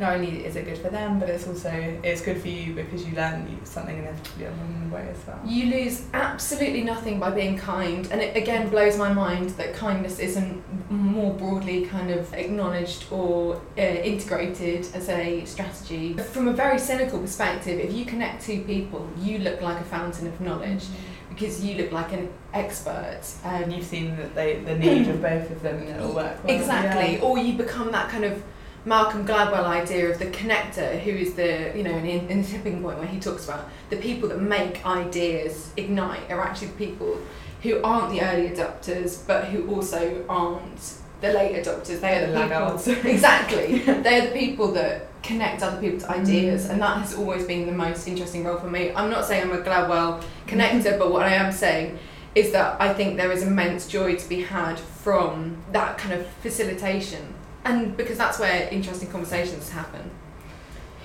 [0.02, 1.70] not only is it good for them, but it's also
[2.02, 5.40] it's good for you because you learn something inevitably along the way as well.
[5.46, 10.18] You lose absolutely nothing by being kind, and it again blows my mind that kindness
[10.18, 16.14] isn't more broadly kind of acknowledged or uh, integrated as a strategy.
[16.14, 20.26] From a very cynical perspective, if you connect two people, you look like a fountain
[20.26, 20.82] of knowledge.
[20.82, 21.08] Mm-hmm.
[21.32, 25.50] Because you look like an expert, um, you've seen that they the need of both
[25.50, 26.44] of them, and it'll work.
[26.44, 26.54] Well.
[26.54, 27.22] Exactly, yeah.
[27.22, 28.42] or you become that kind of
[28.84, 32.82] Malcolm Gladwell idea of the connector, who is the, you know, in, in the tipping
[32.82, 37.18] point where he talks about the people that make ideas ignite are actually the people
[37.62, 42.00] who aren't the early adopters, but who also aren't the late adopters.
[42.00, 43.10] They are the, people.
[43.10, 43.78] exactly.
[44.02, 46.70] They're the people that connect other people's ideas, mm.
[46.70, 48.92] and that has always been the most interesting role for me.
[48.92, 52.00] I'm not saying I'm a Gladwell connector, but what I am saying
[52.34, 56.26] is that I think there is immense joy to be had from that kind of
[56.26, 60.10] facilitation and because that's where interesting conversations happen.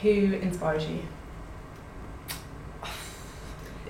[0.01, 0.99] Who inspires you?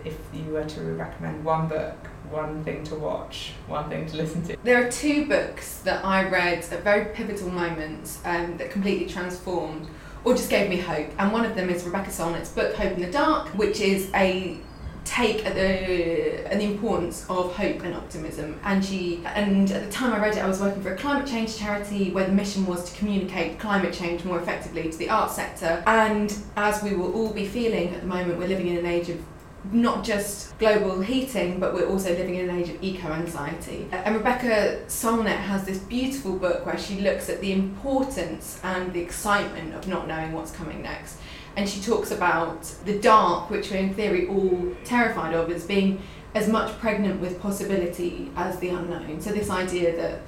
[0.06, 4.42] If you were to recommend one book, one thing to watch, one thing to listen
[4.44, 4.56] to.
[4.64, 9.90] There are two books that I read at very pivotal moments um, that completely transformed
[10.24, 11.10] or just gave me hope.
[11.18, 14.60] And one of them is Rebecca Solnit's book, Hope in the Dark, which is a
[15.08, 18.60] take the the importance of hope and optimism.
[18.64, 21.28] And she and at the time I read it I was working for a climate
[21.28, 25.36] change charity where the mission was to communicate climate change more effectively to the arts
[25.36, 25.84] sector.
[25.88, 29.10] And as we will all be feeling at the moment we're living in an age
[29.10, 29.24] of
[29.72, 33.88] not just global heating, but we're also living in an age of eco anxiety.
[33.92, 39.02] And Rebecca Solnit has this beautiful book where she looks at the importance and the
[39.02, 41.18] excitement of not knowing what's coming next
[41.58, 46.00] and she talks about the dark, which we're in theory all terrified of, as being
[46.36, 49.20] as much pregnant with possibility as the unknown.
[49.20, 50.22] So this idea that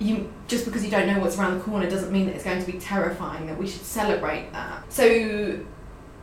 [0.00, 2.60] you just because you don't know what's around the corner doesn't mean that it's going
[2.60, 3.46] to be terrifying.
[3.46, 4.92] That we should celebrate that.
[4.92, 5.60] So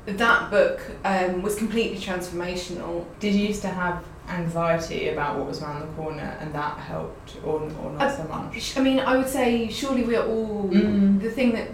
[0.05, 3.05] that book um, was completely transformational.
[3.21, 7.38] Did you used to have anxiety about what was around the corner and that helped
[7.45, 8.77] or, or not uh, so much?
[8.77, 11.21] I mean, I would say surely we're all mm.
[11.21, 11.69] the thing that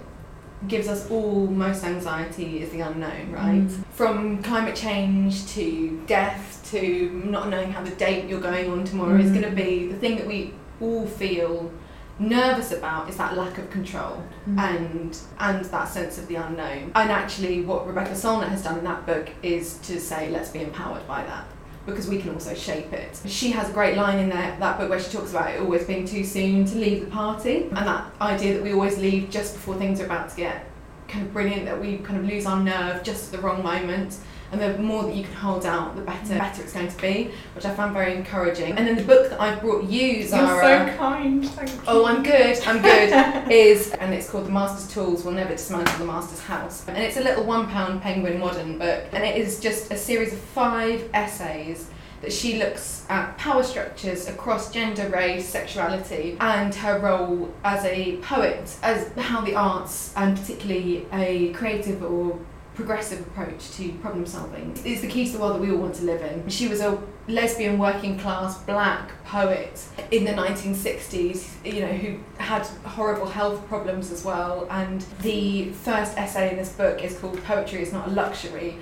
[0.68, 3.62] gives us all most anxiety is the unknown, right?
[3.62, 3.86] Mm.
[3.92, 9.18] From climate change to death to not knowing how the date you're going on tomorrow
[9.18, 9.24] mm.
[9.24, 11.72] is going to be the thing that we all feel
[12.18, 14.58] nervous about is that lack of control mm.
[14.58, 16.92] and and that sense of the unknown.
[16.96, 20.62] And actually what Rebecca Solnit has done in that book is to say let's be
[20.62, 21.46] empowered by that
[21.86, 23.20] because we can also shape it.
[23.26, 25.86] She has a great line in there, that book where she talks about it always
[25.86, 29.54] being too soon to leave the party and that idea that we always leave just
[29.54, 30.66] before things are about to get
[31.08, 34.18] kind of brilliant that we kind of lose our nerve just at the wrong moment
[34.60, 36.38] and the more that you can hold out, the better mm.
[36.38, 38.78] better it's going to be, which I found very encouraging.
[38.78, 40.78] And then the book that I've brought you, Zara.
[40.78, 41.50] You're so kind.
[41.50, 41.82] Thank you.
[41.88, 42.60] Oh, I'm good.
[42.66, 43.52] I'm good.
[43.52, 47.18] is and it's called The Master's Tools Will Never Dismantle the Master's House, and it's
[47.18, 51.10] a little one pound Penguin modern book, and it is just a series of five
[51.14, 51.90] essays
[52.22, 58.18] that she looks at power structures across gender, race, sexuality, and her role as a
[58.18, 62.40] poet, as how the arts, and particularly a creative or
[62.76, 65.96] progressive approach to problem solving is the key to the world that we all want
[65.96, 66.48] to live in.
[66.50, 72.66] She was a lesbian working class black poet in the 1960s, you know, who had
[72.84, 74.68] horrible health problems as well.
[74.70, 78.78] And the first essay in this book is called Poetry is Not a Luxury,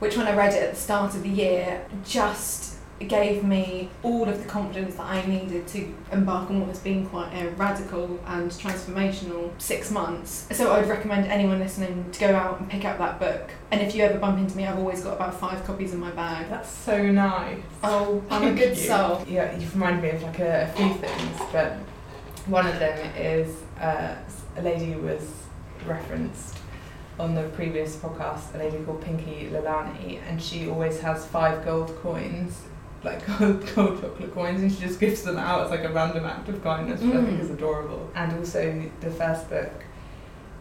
[0.00, 2.65] which when I read it at the start of the year just
[3.04, 7.06] gave me all of the confidence that I needed to embark on what has been
[7.06, 10.48] quite a radical and transformational six months.
[10.52, 13.50] So I would recommend anyone listening to go out and pick up that book.
[13.70, 16.10] And if you ever bump into me, I've always got about five copies in my
[16.12, 16.48] bag.
[16.48, 17.60] That's so nice.
[17.82, 18.84] Oh, I'm a good you.
[18.84, 19.24] soul.
[19.28, 21.74] Yeah, you've reminded me of like a, a few things, but
[22.46, 24.14] one of them is uh,
[24.56, 25.30] a lady who was
[25.86, 26.56] referenced
[27.18, 31.96] on the previous podcast, a lady called Pinky Lilani, and she always has five gold
[32.02, 32.62] coins
[33.06, 36.24] like gold, gold chocolate coins and she just gives them out as like a random
[36.24, 37.44] act of kindness, which I think Mm.
[37.44, 38.10] is adorable.
[38.14, 39.72] And also the first book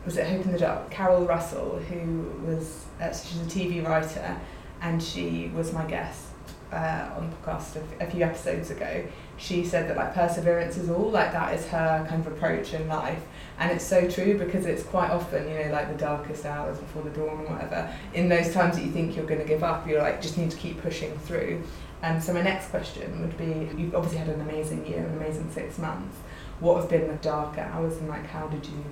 [0.05, 0.91] was it Hope in the Dark?
[0.91, 4.37] Carol Russell, who was uh, she's a TV writer,
[4.81, 6.27] and she was my guest
[6.71, 9.03] uh, on the podcast a, a few episodes ago.
[9.37, 12.87] She said that like perseverance is all like that is her kind of approach in
[12.87, 13.21] life,
[13.57, 17.01] and it's so true because it's quite often you know like the darkest hours before
[17.01, 17.91] the dawn or whatever.
[18.13, 20.51] In those times that you think you're going to give up, you're like just need
[20.51, 21.63] to keep pushing through.
[22.05, 25.49] And so my next question would be: You've obviously had an amazing year, an amazing
[25.51, 26.15] six months.
[26.59, 28.85] What have been the darker hours, and like how did you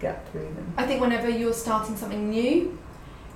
[0.00, 0.72] get through them?
[0.78, 2.78] I think whenever you're starting something new,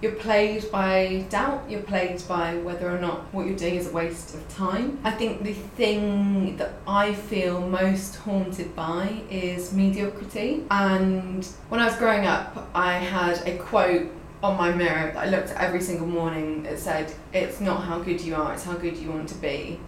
[0.00, 3.92] you're plagued by doubt, you're plagued by whether or not what you're doing is a
[3.92, 4.98] waste of time.
[5.04, 10.64] I think the thing that I feel most haunted by is mediocrity.
[10.70, 14.11] And when I was growing up, I had a quote
[14.42, 17.98] on my mirror that I looked at every single morning that said, It's not how
[17.98, 19.81] good you are, it's how good you want to be.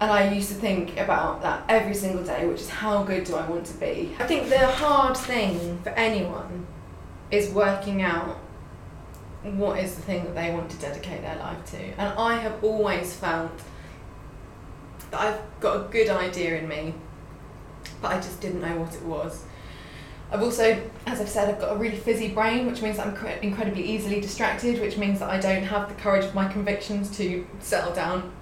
[0.00, 3.36] And I used to think about that every single day, which is how good do
[3.36, 4.12] I want to be?
[4.18, 6.66] I think the hard thing for anyone
[7.30, 8.38] is working out
[9.44, 11.78] what is the thing that they want to dedicate their life to.
[12.00, 13.52] And I have always felt
[15.10, 16.94] that I've got a good idea in me,
[18.00, 19.44] but I just didn't know what it was.
[20.32, 23.14] I've also, as I've said, I've got a really fizzy brain, which means that I'm
[23.14, 27.14] cre- incredibly easily distracted, which means that I don't have the courage of my convictions
[27.18, 28.32] to settle down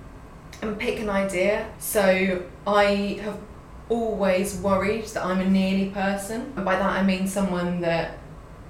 [0.62, 1.68] and pick an idea.
[1.80, 3.40] So I have
[3.88, 6.52] always worried that I'm a nearly person.
[6.54, 8.18] And by that I mean someone that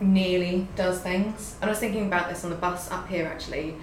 [0.00, 1.56] nearly does things.
[1.61, 3.76] And I was thinking about this on the bus up here actually,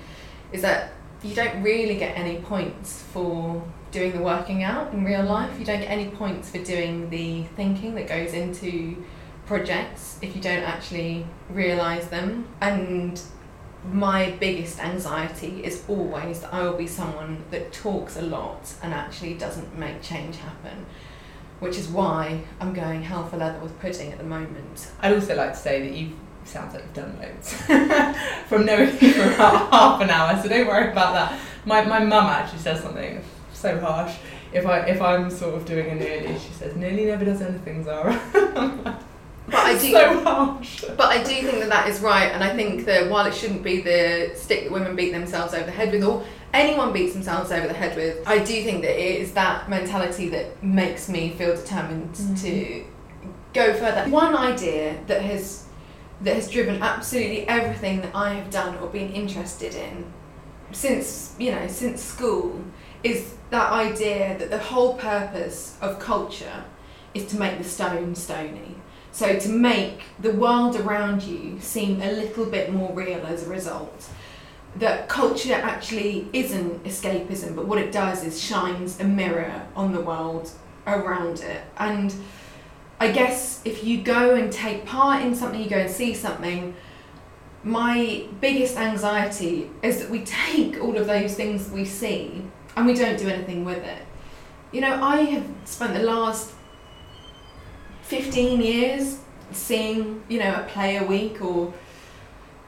[0.51, 5.23] is that you don't really get any points for doing the working out in real
[5.23, 5.59] life.
[5.59, 9.03] You don't get any points for doing the thinking that goes into
[9.47, 12.47] projects if you don't actually realise them.
[12.61, 13.19] And
[13.91, 18.93] my biggest anxiety is always that I will be someone that talks a lot and
[18.93, 20.85] actually doesn't make change happen.
[21.59, 24.91] Which is why I'm going hell for leather with pudding at the moment.
[25.01, 27.53] I'd also like to say that you sounds like you've done loads
[28.47, 31.39] from knowing you for about half an hour, so don't worry about that.
[31.65, 33.21] My my mum actually says something
[33.53, 34.15] so harsh.
[34.53, 37.83] If I if I'm sort of doing a nearly, she says nearly never does anything,
[37.83, 38.13] Zara.
[39.47, 40.83] But I do, so harsh.
[40.97, 43.63] but I do think that that is right, and I think that while it shouldn't
[43.63, 47.51] be the stick that women beat themselves over the head with, or anyone beats themselves
[47.51, 51.31] over the head with, I do think that it is that mentality that makes me
[51.31, 52.35] feel determined mm-hmm.
[52.35, 52.85] to
[53.53, 54.09] go further.
[54.09, 55.65] One idea that has
[56.21, 60.11] that has driven absolutely everything that I have done or been interested in
[60.71, 62.61] since you know since school
[63.03, 66.65] is that idea that the whole purpose of culture
[67.13, 68.75] is to make the stone stony.
[69.11, 73.49] So to make the world around you seem a little bit more real as a
[73.49, 74.09] result.
[74.75, 80.01] That culture actually isn't escapism, but what it does is shines a mirror on the
[80.01, 80.51] world
[80.85, 81.61] around it.
[81.77, 82.13] And
[82.99, 86.75] I guess if you go and take part in something, you go and see something,
[87.63, 92.43] my biggest anxiety is that we take all of those things we see
[92.75, 94.03] and we don't do anything with it.
[94.71, 96.53] You know, I have spent the last
[98.07, 99.19] 15 years
[99.51, 101.73] seeing, you know, a play a week or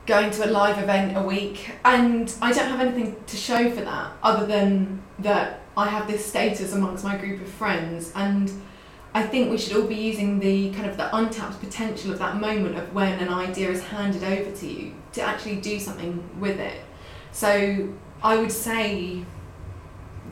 [0.06, 3.82] going to a live event a week, and I don't have anything to show for
[3.82, 8.52] that other than that I have this status amongst my group of friends, and
[9.14, 12.36] I think we should all be using the kind of the untapped potential of that
[12.42, 16.60] moment of when an idea is handed over to you to actually do something with
[16.60, 16.82] it.
[17.32, 17.88] So
[18.22, 19.24] I would say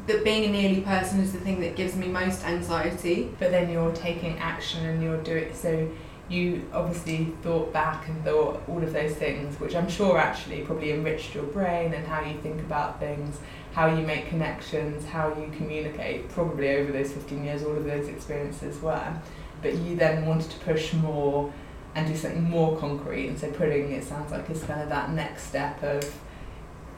[0.07, 3.29] that being a nearly person is the thing that gives me most anxiety.
[3.39, 5.89] But then you're taking action and you're doing so
[6.29, 10.91] you obviously thought back and thought all of those things, which I'm sure actually probably
[10.91, 13.39] enriched your brain and how you think about things,
[13.71, 16.27] how you make connections, how you communicate.
[16.29, 19.13] Probably over those 15 years, all of those experiences were.
[19.61, 21.51] But you then wanted to push more
[21.95, 23.27] and do something more concrete.
[23.29, 26.03] And so pudding it sounds like is kind of that next step of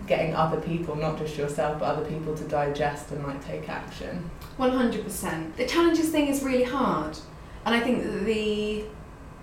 [0.08, 4.30] getting other people, not just yourself, but other people to digest and like take action.
[4.58, 5.56] 100%.
[5.56, 7.18] The challenges thing is really hard.
[7.66, 8.86] And I think that the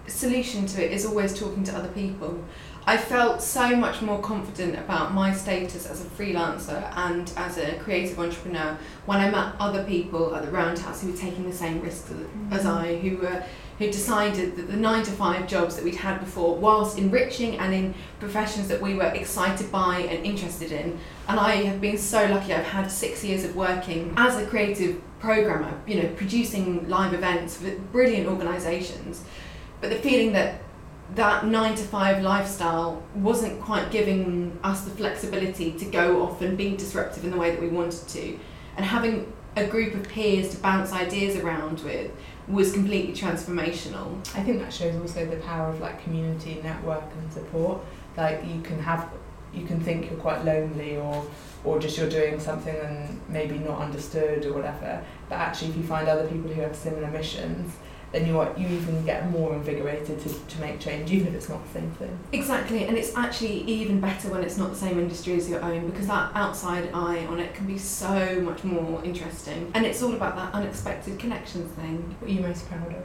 [0.08, 2.42] solution to it is always talking to other people.
[2.88, 7.76] I felt so much more confident about my status as a freelancer and as a
[7.78, 11.80] creative entrepreneur when I met other people at the Roundhouse who were taking the same
[11.80, 12.12] risks
[12.52, 12.68] as mm-hmm.
[12.68, 13.42] I, who were
[13.78, 17.74] who decided that the nine to five jobs that we'd had before, whilst enriching and
[17.74, 20.98] in professions that we were excited by and interested in,
[21.28, 22.54] and I have been so lucky.
[22.54, 27.56] I've had six years of working as a creative programmer, you know, producing live events
[27.56, 29.24] for brilliant organisations
[29.80, 30.62] but the feeling that
[31.14, 36.58] that nine to five lifestyle wasn't quite giving us the flexibility to go off and
[36.58, 38.38] be disruptive in the way that we wanted to.
[38.76, 42.10] And having a group of peers to bounce ideas around with
[42.48, 44.18] was completely transformational.
[44.36, 47.80] I think that shows also the power of like community network and support.
[48.16, 49.10] Like you can have
[49.52, 51.26] you can think you're quite lonely or
[51.64, 55.04] or just you're doing something and maybe not understood or whatever.
[55.28, 57.76] But actually if you find other people who have similar missions
[58.16, 61.62] then you you even get more invigorated to, to make change, even if it's not
[61.66, 62.18] the same thing.
[62.32, 65.90] Exactly, and it's actually even better when it's not the same industry as your own
[65.90, 69.70] because that outside eye on it can be so much more interesting.
[69.74, 72.16] And it's all about that unexpected connections thing.
[72.18, 73.04] What are you most proud of?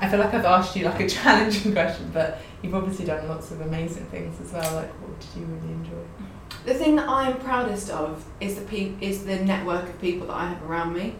[0.00, 3.52] I feel like I've asked you like a challenging question, but you've obviously done lots
[3.52, 4.74] of amazing things as well.
[4.74, 6.04] Like, what did you really enjoy?
[6.66, 10.26] The thing that I am proudest of is the pe- is the network of people
[10.26, 11.14] that I have around me.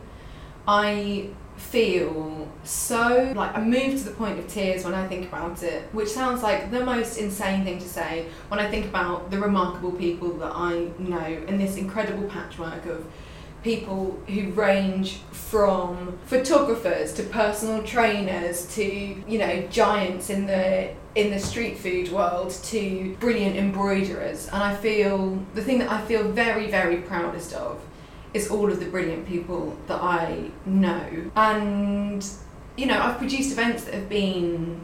[0.68, 1.30] I
[1.71, 5.83] feel so like I move to the point of tears when I think about it,
[5.93, 9.93] which sounds like the most insane thing to say when I think about the remarkable
[9.93, 13.07] people that I know and this incredible patchwork of
[13.63, 21.31] people who range from photographers to personal trainers to you know giants in the in
[21.31, 24.49] the street food world to brilliant embroiderers.
[24.49, 27.81] And I feel the thing that I feel very very proudest of
[28.35, 31.30] is all of the brilliant people that I know.
[31.37, 32.26] And,
[32.76, 34.80] you know, I've produced events that have been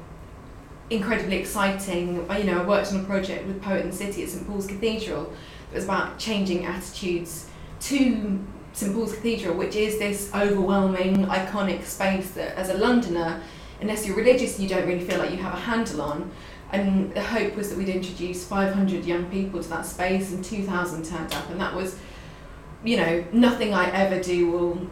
[0.91, 2.27] incredibly exciting.
[2.31, 5.33] You know, I worked on a project with Poet and City at St Paul's Cathedral
[5.71, 7.49] that was about changing attitudes
[7.81, 13.41] to St Paul's Cathedral, which is this overwhelming, iconic space that, as a Londoner,
[13.81, 16.31] unless you're religious, you don't really feel like you have a handle on.
[16.71, 21.05] And the hope was that we'd introduce 500 young people to that space, and 2,000
[21.05, 21.99] turned up, and that was
[22.85, 24.91] you know, nothing I ever do will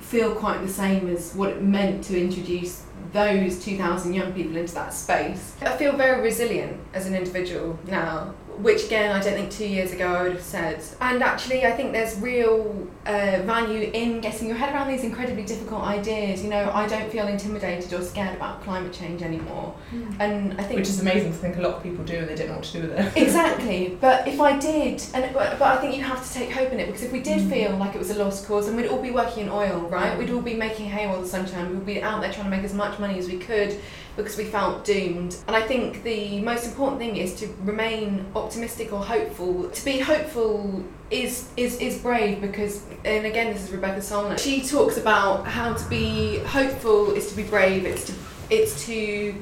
[0.00, 4.74] feel quite the same as what it meant to introduce those 2,000 young people into
[4.74, 5.54] that space.
[5.60, 9.92] I feel very resilient as an individual now which again I don't think two years
[9.92, 10.84] ago I would have said.
[11.00, 15.44] And actually, I think there's real uh, value in getting your head around these incredibly
[15.44, 16.42] difficult ideas.
[16.42, 19.74] You know, I don't feel intimidated or scared about climate change anymore.
[19.92, 20.20] Mm.
[20.20, 22.34] And I think which is amazing to think a lot of people do and they
[22.34, 23.16] don't know what to do with it.
[23.22, 26.72] exactly, but if I did, and but, but I think you have to take hope
[26.72, 27.50] in it because if we did mm.
[27.50, 30.12] feel like it was a lost cause, and we'd all be working in oil, right?
[30.12, 30.18] Mm.
[30.18, 31.72] We'd all be making hay while the sun shines.
[31.72, 33.78] We'd be out there trying to make as much money as we could
[34.18, 35.36] because we felt doomed.
[35.46, 39.70] And I think the most important thing is to remain optimistic or hopeful.
[39.70, 44.38] To be hopeful is is is brave because and again this is Rebecca Solnit.
[44.38, 47.86] She talks about how to be hopeful is to be brave.
[47.86, 48.12] It's to
[48.50, 49.34] it's to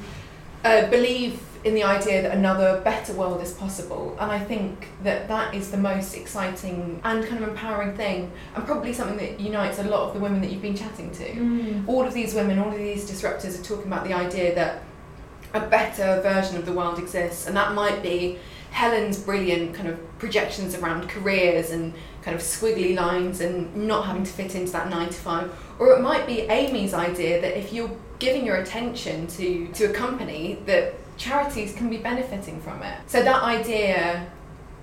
[0.64, 4.17] uh, believe in the idea that another better world is possible.
[4.21, 8.65] And I think that that is the most exciting and kind of empowering thing, and
[8.65, 11.25] probably something that unites a lot of the women that you've been chatting to.
[11.25, 11.89] Mm.
[11.89, 14.83] All of these women, all of these disruptors are talking about the idea that
[15.55, 18.39] a better version of the world exists, and that might be
[18.71, 24.23] Helen's brilliant kind of projections around careers and kind of squiggly lines and not having
[24.23, 25.51] to fit into that nine to five.
[25.79, 29.93] Or it might be Amy's idea that if you're giving your attention to, to a
[29.93, 32.99] company that charities can be benefiting from it.
[33.07, 34.27] So that idea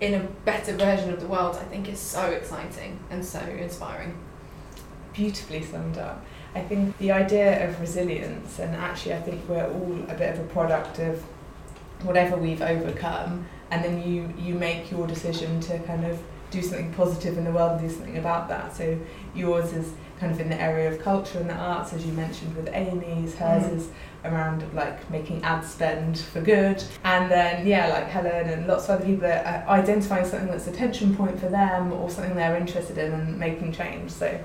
[0.01, 4.17] in a better version of the world, I think, is so exciting and so inspiring.
[5.13, 6.25] Beautifully summed up.
[6.55, 10.39] I think the idea of resilience, and actually, I think we're all a bit of
[10.39, 11.21] a product of
[12.03, 16.19] whatever we've overcome, and then you you make your decision to kind of
[16.51, 18.75] do something positive in the world and do something about that.
[18.75, 18.97] So
[19.33, 22.55] yours is kind of in the area of culture and the arts, as you mentioned
[22.55, 23.77] with Amy's, hers Mm.
[23.77, 23.89] is
[24.25, 26.83] around like making ad spend for good.
[27.03, 30.71] And then, yeah, like Helen and lots of other people are identifying something that's a
[30.71, 34.11] tension point for them or something they're interested in and making change.
[34.11, 34.39] So,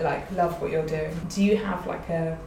[0.00, 1.14] like, love what you're doing.
[1.28, 2.38] Do you have like a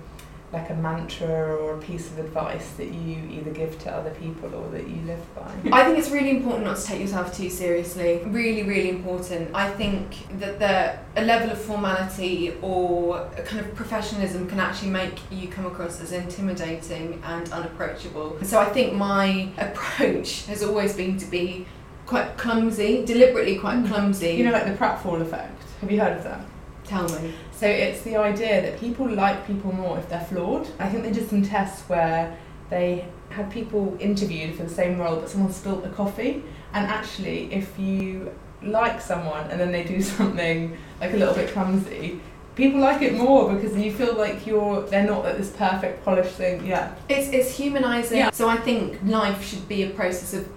[0.53, 4.53] like a mantra or a piece of advice that you either give to other people
[4.53, 5.51] or that you live by?
[5.71, 8.21] I think it's really important not to take yourself too seriously.
[8.27, 9.49] Really, really important.
[9.55, 14.91] I think that the a level of formality or a kind of professionalism can actually
[14.91, 18.37] make you come across as intimidating and unapproachable.
[18.43, 21.65] So I think my approach has always been to be
[22.05, 24.31] quite clumsy, deliberately quite clumsy.
[24.31, 25.61] You know, like the pratfall effect.
[25.81, 26.45] Have you heard of that?
[26.85, 27.33] tell me.
[27.63, 30.67] So it's the idea that people like people more if they're flawed.
[30.79, 32.37] I think they did some tests where
[32.69, 36.43] they had people interviewed for the same role, but someone spilt the coffee.
[36.73, 41.51] And actually, if you like someone and then they do something like a little bit
[41.51, 42.19] clumsy,
[42.55, 46.35] people like it more because you feel like you're they're not at this perfect polished
[46.35, 46.65] thing.
[46.65, 46.93] Yeah.
[47.07, 48.17] It's it's humanising.
[48.17, 48.31] Yeah.
[48.31, 50.49] So I think life should be a process of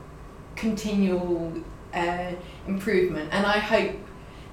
[0.57, 1.53] continual
[1.95, 2.33] uh,
[2.67, 3.95] improvement, and I hope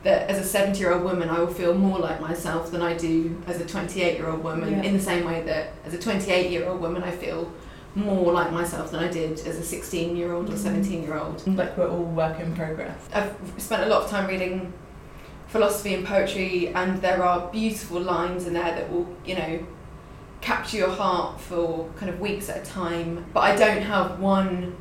[0.03, 2.93] that as a 70 year old woman I will feel more like myself than I
[2.95, 4.71] do as a 28 year old woman.
[4.73, 4.83] Yeah.
[4.83, 7.51] In the same way that as a 28 year old woman I feel
[7.95, 10.57] more like myself than I did as a 16 year old or Mhm.
[10.57, 11.45] 17 year old.
[11.47, 12.97] Like we're all work in progress.
[13.13, 14.73] I've spent a lot of time reading
[15.47, 19.59] philosophy and poetry, and there are beautiful lines in there that will, you know,
[20.41, 23.23] capture your heart for kind of weeks at a time.
[23.33, 24.75] But I don't have one,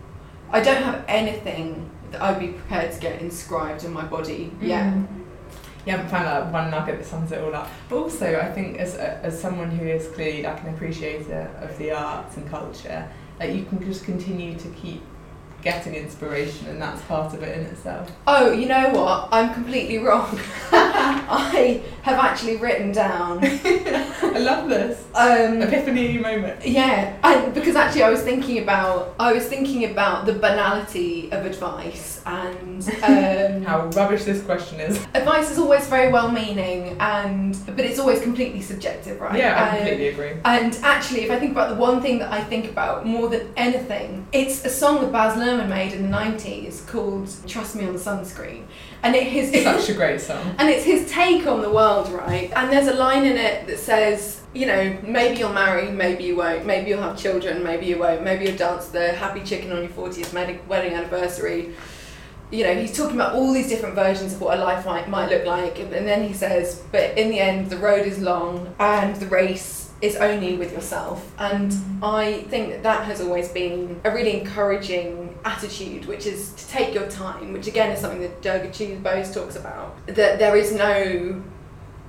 [0.50, 4.92] I don't have anything that I'd be prepared to get inscribed in my body yet.
[4.92, 5.06] Mm.
[5.84, 7.68] You haven't found that one nugget that sums it all up.
[7.88, 11.90] But also, I think as, as someone who is clearly like an appreciator of the
[11.90, 13.08] arts and culture,
[13.38, 15.02] that you can just continue to keep
[15.62, 18.10] getting inspiration, and that's part of it in itself.
[18.26, 19.28] Oh, you know what?
[19.32, 20.38] I'm completely wrong.
[20.72, 23.38] I have actually written down.
[23.42, 26.66] I love this Um, epiphany moment.
[26.66, 31.46] Yeah, and because actually I was thinking about I was thinking about the banality of
[31.46, 34.98] advice and um, How rubbish this question is.
[35.14, 39.38] advice is always very well meaning and but it's always completely subjective, right?
[39.38, 40.32] Yeah, I Um, completely agree.
[40.44, 43.52] and actually, if I think about the one thing that I think about more than
[43.56, 47.92] anything, it's a song that Baz Luhrmann made in the 90s called Trust Me on
[47.92, 48.62] the Sunscreen.
[49.02, 50.54] And it is Such a great song.
[50.58, 52.52] and it's his take on the world, right?
[52.54, 56.36] And there's a line in it that says, you know, maybe you'll marry, maybe you
[56.36, 59.78] won't, maybe you'll have children, maybe you won't, maybe you'll dance the happy chicken on
[59.78, 60.32] your 40th
[60.68, 61.72] wedding anniversary.
[62.52, 65.30] You know, he's talking about all these different versions of what a life might, might
[65.30, 65.78] look like.
[65.78, 69.90] And then he says, but in the end, the road is long and the race
[70.02, 71.32] is only with yourself.
[71.38, 71.72] And
[72.02, 76.92] I think that that has always been a really encouraging attitude, which is to take
[76.92, 79.96] your time, which again is something that Durga Bose talks about.
[80.06, 81.42] That there is no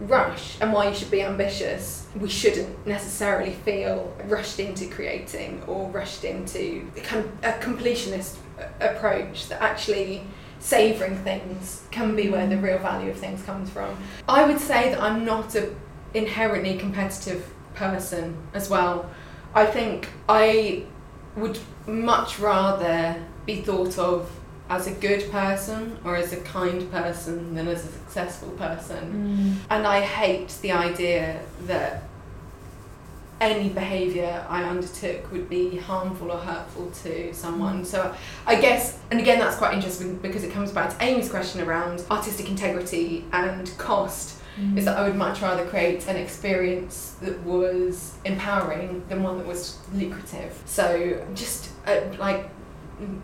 [0.07, 2.07] rush and why you should be ambitious.
[2.19, 8.37] We shouldn't necessarily feel rushed into creating or rushed into a completionist
[8.79, 10.23] approach that actually
[10.59, 13.97] savouring things can be where the real value of things comes from.
[14.27, 15.73] I would say that I'm not a
[16.13, 19.09] inherently competitive person as well.
[19.53, 20.83] I think I
[21.35, 24.29] would much rather be thought of
[24.76, 29.59] as a good person or as a kind person than as a successful person.
[29.69, 32.03] And I hate the idea that
[33.41, 37.84] any behaviour I undertook would be harmful or hurtful to someone.
[37.84, 38.15] So
[38.45, 42.03] I guess, and again, that's quite interesting because it comes back to Amy's question around
[42.09, 44.39] artistic integrity and cost.
[44.78, 49.47] Is that I would much rather create an experience that was empowering than one that
[49.47, 50.53] was lucrative.
[50.65, 50.86] So
[51.34, 52.51] just uh, like,
[53.01, 53.19] mm,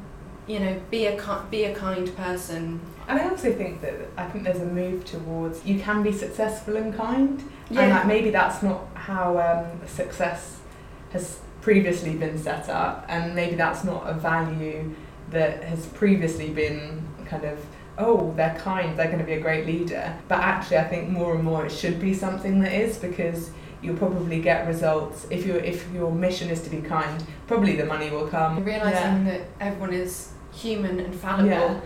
[0.50, 2.82] you know, be a be a kind person.
[3.08, 6.76] And I also think that I think there's a move towards you can be successful
[6.76, 7.40] and kind,
[7.70, 7.96] and Yeah.
[7.96, 10.60] like maybe that's not how um, success
[11.12, 14.96] has previously been set up, and maybe that's not a value
[15.30, 17.60] that has previously been kind of
[18.00, 20.18] oh they're kind they're going to be a great leader.
[20.28, 23.52] But actually i think more and more it should be something that is because
[23.84, 25.28] you'll probably get results.
[25.30, 28.64] If your if your mission is to be kind probably the money will come.
[28.64, 31.80] Realizing that everyone is human and fallible Yeah.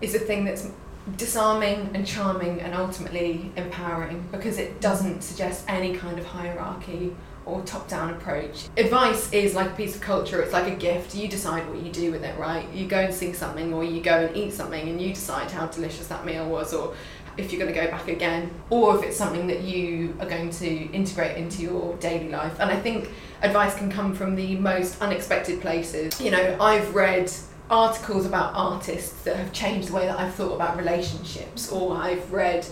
[0.00, 0.68] is a thing that's
[1.16, 7.14] disarming and charming and ultimately empowering because it doesn't suggest any kind of hierarchy
[7.46, 8.68] or top down approach.
[8.78, 11.14] Advice is like a piece of culture, it's like a gift.
[11.14, 12.66] You decide what you do with it, right?
[12.72, 15.66] You go and see something or you go and eat something and you decide how
[15.66, 16.94] delicious that meal was or
[17.36, 20.48] if you're going to go back again or if it's something that you are going
[20.50, 22.58] to integrate into your daily life.
[22.60, 23.10] And I think
[23.42, 26.18] advice can come from the most unexpected places.
[26.20, 27.30] You know, I've read
[27.78, 32.32] articles about artists that have changed the way that I've thought about relationships, or I've
[32.32, 32.64] read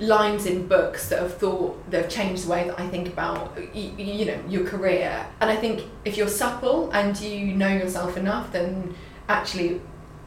[0.00, 3.56] lines in books that have thought that have changed the way that I think about
[3.74, 5.26] you, you know your career.
[5.40, 8.94] And I think if you're supple and you know yourself enough, then
[9.28, 9.80] actually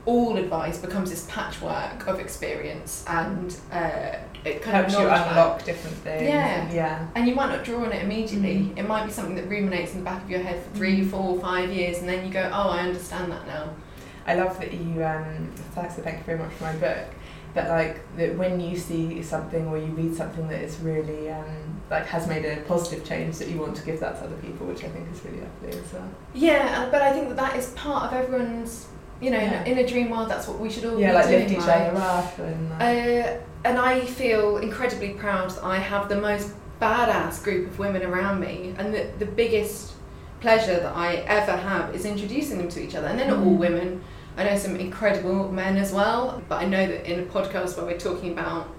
[0.05, 4.11] all advice becomes this patchwork of experience and uh,
[4.45, 6.23] it kind helps of you unlock different things.
[6.23, 6.61] Yeah.
[6.61, 7.07] and- yeah.
[7.15, 8.55] And you might not draw on it immediately.
[8.59, 8.77] Mm.
[8.77, 11.09] It might be something that ruminates in the back of your head for three, Mm.
[11.11, 13.65] four, five years, and then you go, "Oh, I understand that now."
[14.27, 17.05] I love that you um thanks thank you very much for my book.
[17.53, 21.81] That like that when you see something or you read something that is really um
[21.89, 24.67] like has made a positive change that you want to give that to other people,
[24.67, 26.09] which I think is really lovely as well.
[26.33, 28.87] Yeah, uh, but I think that that is part of everyone's.
[29.19, 29.63] You know, Yeah.
[29.63, 31.39] in, a, dream world, that's what we should all Yeah, be like doing.
[31.39, 36.21] lift each other up and Uh, and I feel incredibly proud that I have the
[36.21, 39.93] most badass group of women around me, and the, the biggest
[40.39, 43.07] pleasure that I ever have is introducing them to each other.
[43.07, 43.65] And they're not all Mm.
[43.67, 44.03] women.
[44.37, 47.87] I know some incredible men as well, but I know that in a podcast where
[47.87, 48.69] we're talking about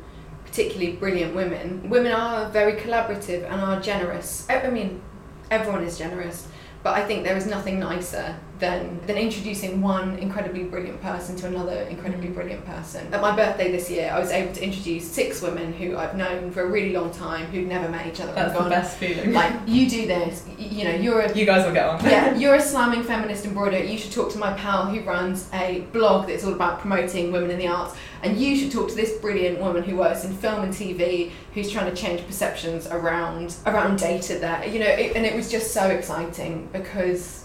[0.47, 4.47] particularly brilliant women, women are very collaborative and are generous.
[4.49, 5.03] I mean,
[5.51, 6.47] everyone is generous,
[6.85, 11.47] but I think there is nothing nicer than than introducing one incredibly brilliant person to
[11.47, 13.13] another incredibly brilliant person.
[13.13, 16.51] At my birthday this year, I was able to introduce six women who I've known
[16.51, 18.33] for a really long time who'd never met each other.
[18.33, 19.33] that's and the best feeling.
[19.33, 22.05] Like you do this, you know, you're a you guys will get on.
[22.05, 23.83] yeah, you're a slamming feminist embroiderer.
[23.83, 27.51] You should talk to my pal who runs a blog that's all about promoting women
[27.51, 27.97] in the arts.
[28.23, 31.71] And you should talk to this brilliant woman who works in film and TV, who's
[31.71, 34.39] trying to change perceptions around around data.
[34.39, 37.45] There, you know, it, and it was just so exciting because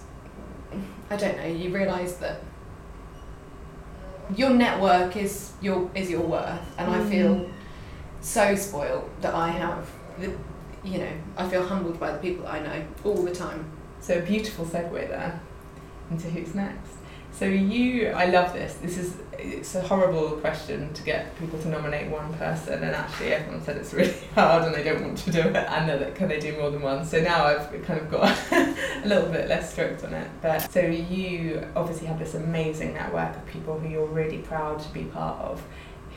[1.14, 1.46] I don't know.
[1.46, 2.42] You realise that
[4.36, 7.52] your network is your is your worth, and I feel mm.
[8.20, 9.88] so spoiled that I have
[10.20, 10.34] the.
[10.84, 13.72] You know, I feel humbled by the people that I know all the time.
[14.02, 15.40] So a beautiful segue there
[16.10, 16.96] into who's next.
[17.34, 18.76] So you, I love this.
[18.76, 23.34] This is it's a horrible question to get people to nominate one person, and actually
[23.34, 26.28] everyone said it's really hard and they don't want to do it, and like, can
[26.30, 27.04] they do more than one?
[27.04, 30.30] So now I've kind of got a little bit less strict on it.
[30.42, 34.90] But so you obviously have this amazing network of people who you're really proud to
[34.94, 35.62] be part of.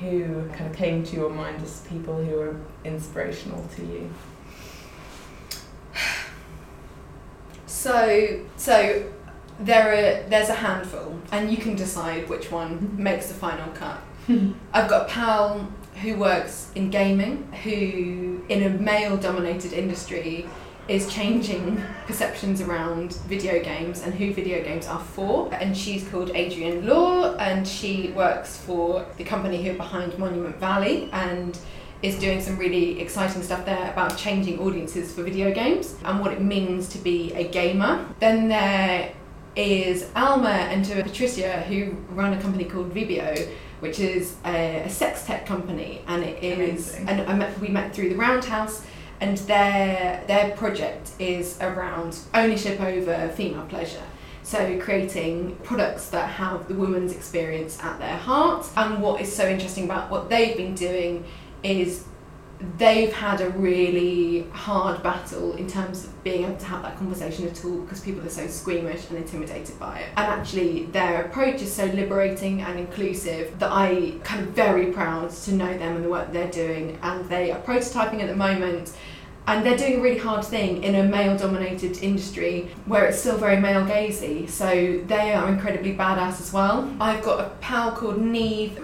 [0.00, 4.10] Who kind of came to your mind as people who are inspirational to you?
[7.68, 9.06] So, so
[9.60, 13.02] there are there's a handful, and you can decide which one mm-hmm.
[13.02, 13.98] makes the final cut.
[14.28, 14.52] Mm-hmm.
[14.72, 20.46] I've got a pal who works in gaming, who in a male-dominated industry
[20.88, 25.52] is changing perceptions around video games and who video games are for.
[25.52, 30.56] And she's called Adrienne Law, and she works for the company who are behind Monument
[30.56, 31.58] Valley and
[32.02, 36.30] is doing some really exciting stuff there about changing audiences for video games and what
[36.30, 38.06] it means to be a gamer.
[38.20, 39.12] Then there
[39.56, 43.50] is Alma and to Patricia who run a company called Vibio,
[43.80, 46.94] which is a, a sex tech company, and it is.
[46.94, 47.08] Amazing.
[47.08, 48.86] And I met, we met through the Roundhouse,
[49.20, 54.02] and their their project is around ownership over female pleasure.
[54.42, 58.66] So creating products that have the woman's experience at their heart.
[58.76, 61.24] And what is so interesting about what they've been doing
[61.64, 62.04] is
[62.78, 67.46] they've had a really hard battle in terms of being able to have that conversation
[67.46, 70.08] at all because people are so squeamish and intimidated by it.
[70.16, 75.30] And actually, their approach is so liberating and inclusive that I kind of very proud
[75.30, 76.98] to know them and the work they're doing.
[77.02, 78.96] And they are prototyping at the moment.
[79.48, 83.36] And they're doing a really hard thing in a male dominated industry where it's still
[83.36, 84.48] very male gazy.
[84.48, 86.92] So they are incredibly badass as well.
[87.00, 88.80] I've got a pal called Neve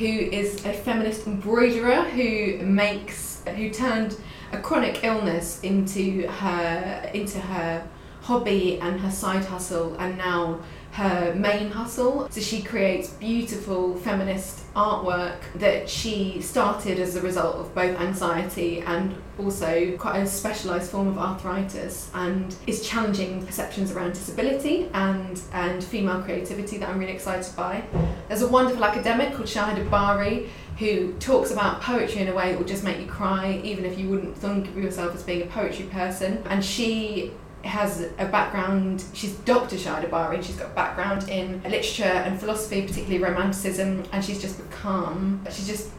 [0.00, 4.16] who is a feminist embroiderer who makes who turned
[4.50, 7.86] a chronic illness into her into her
[8.22, 10.58] hobby and her side hustle and now
[10.92, 12.28] her main hustle.
[12.30, 18.80] So she creates beautiful feminist artwork that she started as a result of both anxiety
[18.80, 25.40] and also quite a specialised form of arthritis and is challenging perceptions around disability and,
[25.52, 27.84] and female creativity that I'm really excited by.
[28.28, 32.58] There's a wonderful academic called Shahida Bari who talks about poetry in a way that
[32.58, 35.46] will just make you cry even if you wouldn't think of yourself as being a
[35.46, 36.42] poetry person.
[36.46, 37.32] And she
[37.64, 39.76] has a background, she's Dr.
[39.76, 44.40] Shahida Bari, and she's got a background in literature and philosophy, particularly romanticism, and she's
[44.40, 45.90] just become, she just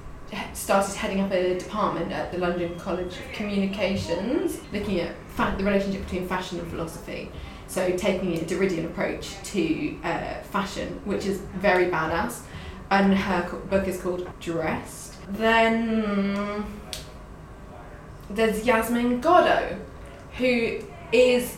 [0.53, 5.63] started heading up a department at the London College of Communications, looking at fa- the
[5.63, 7.29] relationship between fashion and philosophy.
[7.67, 12.41] So taking a Derridean approach to uh, fashion, which is very badass.
[12.89, 15.15] And her co- book is called Dressed.
[15.29, 16.65] Then
[18.29, 19.77] there's Yasmin Goddo,
[20.37, 20.79] who
[21.11, 21.57] is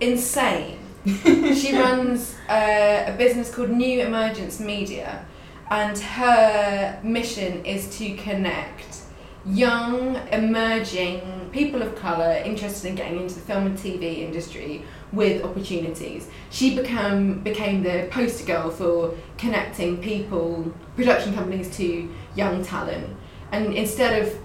[0.00, 0.78] insane.
[1.04, 5.24] she runs uh, a business called New Emergence Media,
[5.70, 9.02] and her mission is to connect
[9.46, 15.42] young, emerging people of colour interested in getting into the film and TV industry with
[15.42, 16.28] opportunities.
[16.50, 23.16] She became became the poster girl for connecting people, production companies to young talent.
[23.52, 24.38] And instead of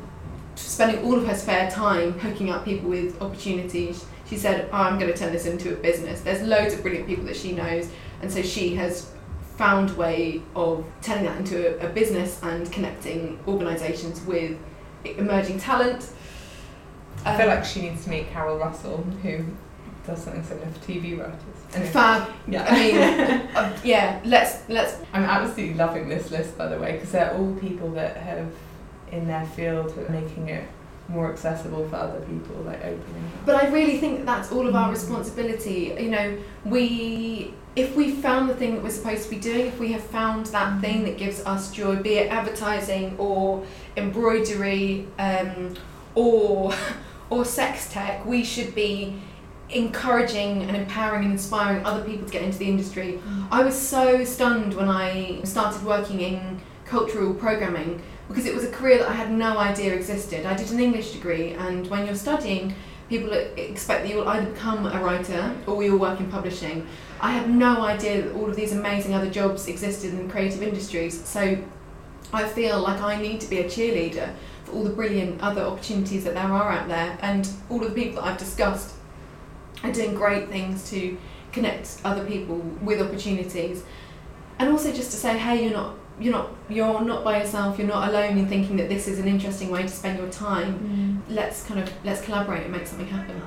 [0.56, 4.98] spending all of her spare time hooking up people with opportunities, she said, oh, I'm
[5.00, 6.22] going to turn this into a business.
[6.22, 7.90] There's loads of brilliant people that she knows,
[8.22, 9.12] and so she has
[9.58, 14.58] found a way of turning that into a, a business and connecting organisations with
[15.06, 16.10] emerging talent.
[17.26, 19.44] I feel Um, like she needs to meet Carol Russell, who
[20.08, 21.36] does something similar for TV writers.
[21.74, 21.92] Anyway.
[21.92, 22.30] Fab.
[22.48, 22.66] Yeah.
[22.68, 22.98] I mean,
[23.56, 24.20] uh, yeah.
[24.26, 24.98] Let's let's.
[25.14, 28.48] I'm absolutely loving this list, by the way, because they're all people that have,
[29.14, 30.64] in their field, making it
[31.08, 33.26] more accessible for other people, like opening.
[33.46, 34.94] But I really think that that's all of our Mm.
[34.94, 35.96] responsibility.
[36.00, 36.28] You know,
[36.66, 40.04] we if we found the thing that we're supposed to be doing, if we have
[40.04, 43.64] found that thing that gives us joy, be it advertising or
[43.98, 45.74] embroidery, um,
[46.16, 46.72] or
[47.32, 49.16] or sex tech, we should be
[49.72, 53.20] encouraging and empowering and inspiring other people to get into the industry.
[53.52, 58.02] I was so stunned when I started working in cultural programming
[58.34, 60.48] because it was a career that I had no idea existed.
[60.48, 62.74] I did an English degree, and when you're studying,
[63.08, 66.88] people expect that you'll either become a writer or you'll work in publishing.
[67.22, 71.24] I had no idea that all of these amazing other jobs existed in creative industries,
[71.24, 71.60] so
[72.34, 76.24] I feel like I need to be a cheerleader for all the brilliant other opportunities
[76.24, 78.96] that there are out there, and all of the people that I've discussed
[79.84, 81.16] are doing great things to
[81.52, 83.84] connect other people with opportunities,
[84.58, 87.78] and also just to say, hey, you're not you're not you're not by yourself.
[87.78, 91.22] You're not alone in thinking that this is an interesting way to spend your time.
[91.28, 91.36] Mm.
[91.36, 93.42] Let's kind of let's collaborate and make something happen.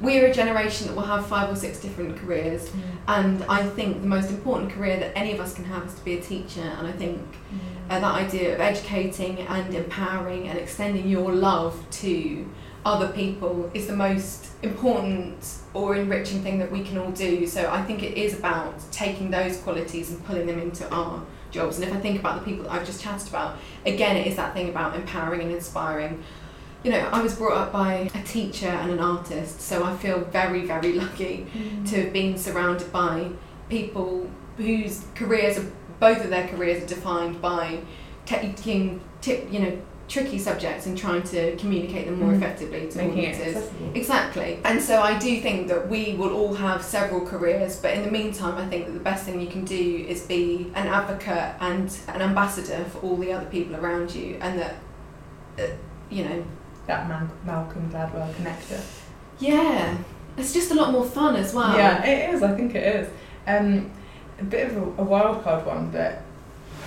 [0.00, 2.82] We're a generation that will have five or six different careers, mm.
[3.08, 6.04] and I think the most important career that any of us can have is to
[6.04, 6.60] be a teacher.
[6.60, 7.58] And I think mm.
[7.88, 12.46] uh, that idea of educating and empowering and extending your love to
[12.84, 17.46] other people is the most important or enriching thing that we can all do.
[17.46, 21.78] So I think it is about taking those qualities and pulling them into our jobs.
[21.78, 24.36] And if I think about the people that I've just chatted about, again, it is
[24.36, 26.22] that thing about empowering and inspiring.
[26.82, 30.20] You know, I was brought up by a teacher and an artist, so I feel
[30.20, 31.88] very, very lucky mm.
[31.90, 33.30] to have been surrounded by
[33.68, 35.70] people whose careers are
[36.00, 37.80] both of their careers are defined by
[38.24, 39.78] taking ti you know
[40.10, 42.38] tricky subjects and trying to communicate them more Mm.
[42.38, 43.70] effectively to making audiences.
[43.94, 44.58] Exactly.
[44.64, 48.10] And so I do think that we will all have several careers, but in the
[48.10, 51.96] meantime, I think that the best thing you can do is be an advocate and
[52.08, 54.74] an ambassador for all the other people around you, and that,
[55.58, 55.62] uh,
[56.10, 56.42] you know,
[56.86, 58.80] That Man- Malcolm Gladwell connector.
[59.38, 59.96] yeah,
[60.36, 61.72] it's just a lot more fun as well.
[61.76, 62.42] Yeah, it is.
[62.42, 63.08] I think it is.
[63.46, 63.90] Um,
[64.40, 66.22] a bit of a, a wild card one, but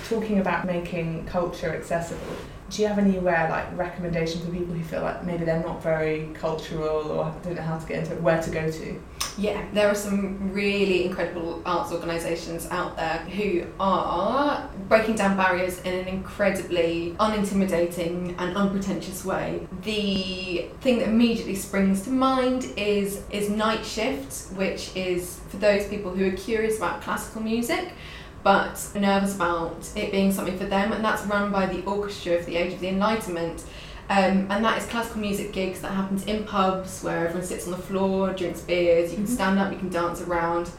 [0.10, 2.36] talking about making culture accessible.
[2.74, 6.32] Do you have anywhere like recommendations for people who feel like maybe they're not very
[6.34, 9.00] cultural or don't know how to get into it, where to go to?
[9.38, 15.82] Yeah, there are some really incredible arts organisations out there who are breaking down barriers
[15.82, 19.68] in an incredibly unintimidating and unpretentious way.
[19.84, 25.88] The thing that immediately springs to mind is is Night Shift, which is for those
[25.88, 27.94] people who are curious about classical music
[28.44, 32.46] but nervous about it being something for them, and that's run by the Orchestra of
[32.46, 33.64] the Age of the Enlightenment.
[34.10, 37.72] Um, and that is classical music gigs that happens in pubs where everyone sits on
[37.72, 39.30] the floor, drinks beers, you can Mhm.
[39.30, 40.70] stand up, you can dance around,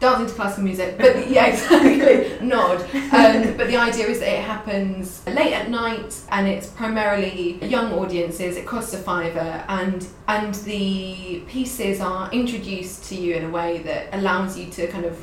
[0.00, 0.98] dancing to classical music.
[0.98, 2.82] But yeah, exactly, nod.
[2.92, 7.90] Um, but the idea is that it happens late at night and it's primarily young
[7.94, 8.56] audiences.
[8.58, 13.78] It costs a fiver, and and the pieces are introduced to you in a way
[13.78, 15.16] that allows you to kind of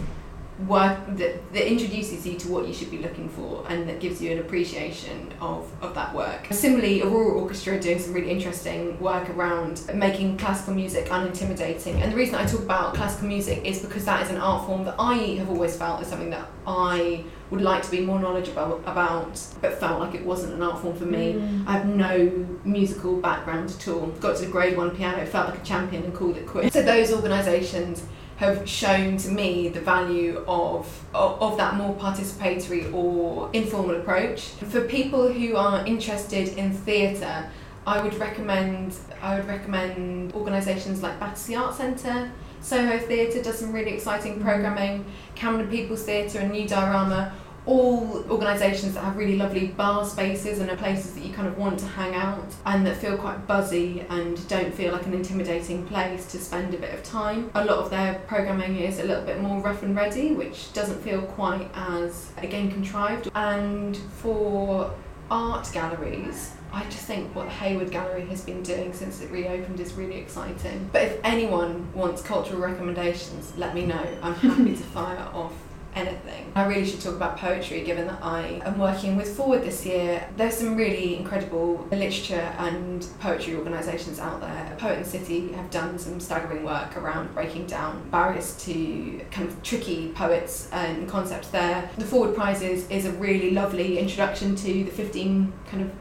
[0.68, 4.22] work that, that introduces you to what you should be looking for and that gives
[4.22, 6.47] you an appreciation of, of that work.
[6.51, 11.95] Similarly, Aurora Orchestra are doing some really interesting work around making classical music unintimidating.
[12.01, 14.86] And the reason I talk about classical music is because that is an art form
[14.86, 18.78] that I have always felt is something that I would like to be more knowledgeable
[18.86, 21.34] about, but felt like it wasn't an art form for me.
[21.34, 21.68] Mm.
[21.68, 24.07] I have no musical background at all.
[24.07, 26.74] Got to the grade one piano, felt like a champion and called it quits.
[26.74, 28.05] So those organisations
[28.42, 34.39] have shown to me the value of, of of that more participatory or informal approach.
[34.74, 37.52] For people who are interested in theatre,
[37.86, 42.32] I would recommend I would recommend organisations like Battersea Art Centre.
[42.62, 44.50] Soho Theatre does some really exciting mm-hmm.
[44.50, 45.06] programming.
[45.36, 47.34] Camden People's Theatre and New Diorama,
[47.66, 51.57] all organisations that have really lovely bar spaces and are places that you kind of
[51.57, 55.86] want to hang out and that feel quite buzzy and don't feel like an intimidating
[55.86, 57.51] place to spend a bit of time.
[57.53, 61.01] A lot of their programming is a little bit more rough and ready, which doesn't
[61.01, 63.30] feel quite as, again, contrived.
[63.36, 64.91] And for
[65.30, 69.80] art galleries, I just think what the Hayward Gallery has been doing since it reopened
[69.80, 70.89] is really exciting.
[70.91, 74.07] But if anyone wants cultural recommendations, let me know.
[74.22, 75.53] I'm happy to fire off
[75.96, 76.52] anything.
[76.56, 80.28] I really should talk about poetry given that I am working with Forward this year.
[80.38, 84.76] There's some really incredible literature and poetry organisations out there.
[84.78, 89.62] Poet and City have done some staggering work around breaking down barriers to kind of
[89.64, 91.89] tricky poets and concepts there.
[91.98, 95.92] The Forward Prizes is a really lovely introduction to the 15 kind of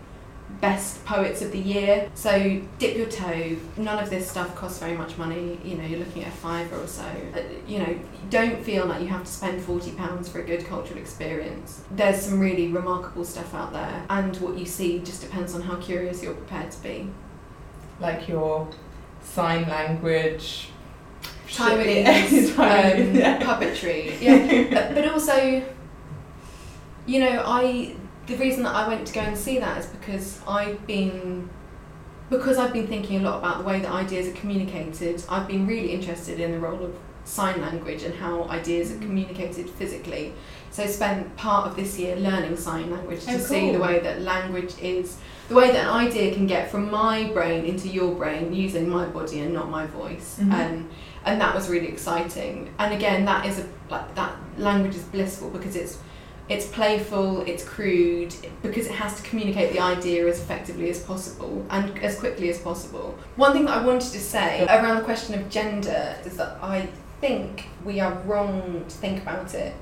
[0.61, 2.11] best poets of the year.
[2.15, 3.57] So dip your toe.
[3.77, 5.59] None of this stuff costs very much money.
[5.65, 7.05] You know, you're looking at a fiver or so.
[7.35, 7.99] Uh, you know,
[8.29, 11.85] don't feel like you have to spend forty pounds for a good cultural experience.
[11.91, 15.77] There's some really remarkable stuff out there, and what you see just depends on how
[15.77, 17.11] curious you're prepared to be.
[17.99, 18.69] Like your
[19.23, 20.71] sign language.
[21.49, 23.43] Taiwanese um, yeah.
[23.43, 25.63] puppetry, yeah, but also,
[27.07, 27.97] you know, I
[28.27, 31.49] the reason that I went to go and see that is because I've been
[32.29, 35.25] because I've been thinking a lot about the way that ideas are communicated.
[35.29, 39.69] I've been really interested in the role of sign language and how ideas are communicated
[39.69, 40.33] physically.
[40.71, 43.47] So I spent part of this year learning sign language to oh, cool.
[43.47, 45.19] see the way that language is
[45.49, 49.07] the way that an idea can get from my brain into your brain using my
[49.07, 50.39] body and not my voice.
[50.41, 50.53] Mm-hmm.
[50.53, 50.91] Um,
[51.25, 52.73] and that was really exciting.
[52.79, 55.99] And again, that is a like that language is blissful because it's
[56.51, 61.65] it's playful, it's crude, because it has to communicate the idea as effectively as possible
[61.71, 63.17] and as quickly as possible.
[63.37, 66.89] One thing that I wanted to say around the question of gender is that I
[67.21, 69.75] think we are wrong to think about it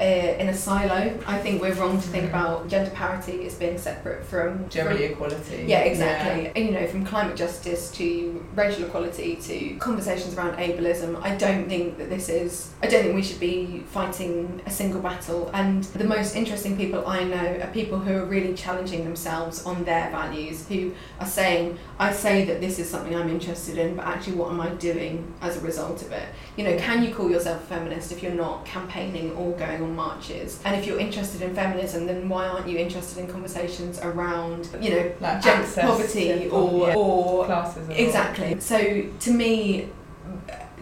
[0.00, 1.18] uh, in a silo.
[1.26, 2.28] I think we're wrong to think mm.
[2.28, 5.64] about gender parity as being separate from gender equality.
[5.66, 6.44] Yeah, exactly.
[6.44, 6.52] Yeah.
[6.54, 11.20] And, you know, from climate justice to racial equality to conversations around ableism.
[11.22, 12.72] I don't think that this is.
[12.82, 15.50] I don't think we should be fighting a single battle.
[15.52, 19.84] And the most interesting people I know are people who are really challenging themselves on
[19.84, 24.06] their values, who are saying, "I say that this is something I'm interested in, but
[24.06, 27.30] actually, what am I doing as a result of it?" You know, can you call
[27.30, 30.60] yourself a feminist if you're not campaigning or going on marches.
[30.64, 34.90] And if you're interested in feminism, then why aren't you interested in conversations around, you
[34.90, 35.42] know, like
[35.74, 36.94] poverty or, yeah.
[36.94, 37.88] or classes?
[37.90, 38.60] Exactly.
[38.60, 39.88] So to me,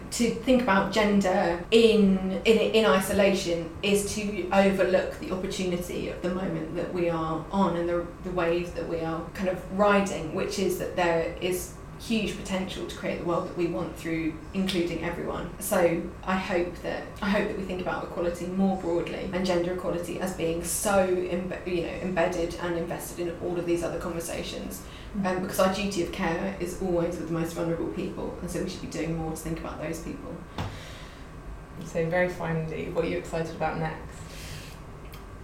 [0.09, 6.29] to think about gender in, in in isolation is to overlook the opportunity of the
[6.29, 10.33] moment that we are on and the, the wave that we are kind of riding,
[10.33, 14.33] which is that there is huge potential to create the world that we want through
[14.53, 15.49] including everyone.
[15.59, 19.73] So I hope that I hope that we think about equality more broadly and gender
[19.73, 23.99] equality as being so imbe- you know embedded and invested in all of these other
[23.99, 24.81] conversations.
[25.15, 25.25] Mm-hmm.
[25.25, 28.61] Um, because our duty of care is always with the most vulnerable people, and so
[28.61, 30.35] we should be doing more to think about those people.
[31.85, 34.26] So very finally, what are you excited about next?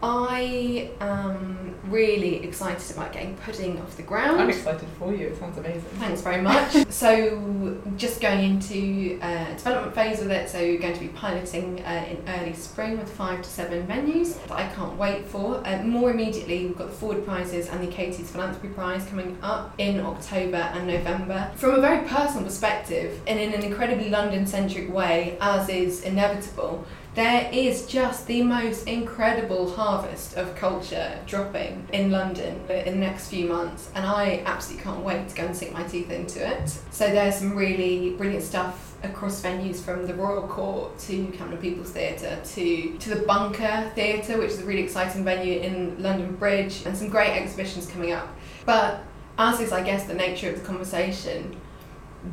[0.03, 4.41] I am really excited about getting pudding off the ground.
[4.41, 5.27] I'm excited for you.
[5.27, 5.81] It sounds amazing.
[5.97, 6.85] Thanks very much.
[6.89, 10.49] so, just going into uh, development phase with it.
[10.49, 14.45] So, we're going to be piloting uh, in early spring with five to seven venues
[14.47, 15.65] that I can't wait for.
[15.65, 19.73] Uh, more immediately, we've got the Forward Prizes and the Katie's Philanthropy Prize coming up
[19.77, 21.49] in October and November.
[21.55, 26.85] From a very personal perspective, and in an incredibly London centric way, as is inevitable
[27.15, 33.29] there is just the most incredible harvest of culture dropping in London in the next
[33.29, 36.69] few months, and I absolutely can't wait to go and sink my teeth into it.
[36.91, 41.91] So there's some really brilliant stuff across venues from the Royal Court to Camden People's
[41.91, 46.83] Theatre to to the Bunker Theatre, which is a really exciting venue in London Bridge,
[46.85, 48.27] and some great exhibitions coming up.
[48.65, 49.03] But
[49.37, 51.59] as is, I guess, the nature of the conversation,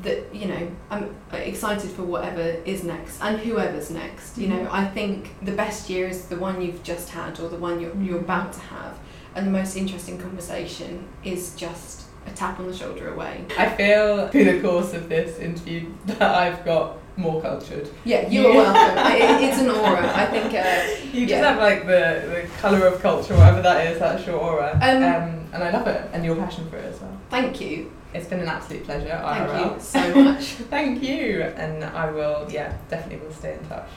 [0.03, 4.39] that you know I'm excited for whatever is next and whoever's next.
[4.39, 4.75] You know, mm-hmm.
[4.75, 7.97] I think the best year is the one you've just had or the one you're
[7.97, 8.99] you're about to have,
[9.35, 13.45] and the most interesting conversation is just a tap on the shoulder away.
[13.59, 17.91] I feel through the course of this interview that I've got more cultured.
[18.05, 19.13] Yeah, you're welcome.
[19.13, 20.13] it, it's an aura.
[20.17, 21.53] I think uh, you just yeah.
[21.53, 23.99] have like the the colour of culture, whatever that is.
[23.99, 27.01] That's your aura, um, um, and I love it, and your passion for it as
[27.01, 27.17] well.
[27.29, 27.91] Thank you.
[28.13, 29.09] It's been an absolute pleasure.
[29.09, 29.75] Thank IRL.
[29.75, 30.45] you so much.
[30.45, 32.51] Thank you, and I will.
[32.51, 33.89] Yeah, definitely will stay in touch.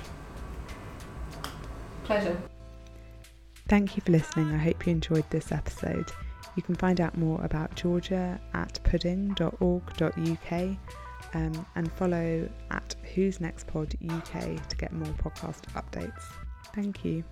[2.03, 2.37] Pleasure.
[3.67, 4.53] Thank you for listening.
[4.53, 6.11] I hope you enjoyed this episode.
[6.55, 10.51] You can find out more about Georgia at pudding.org.uk
[11.33, 16.23] um, and follow at Who's Next Pod UK to get more podcast updates.
[16.75, 17.23] Thank you.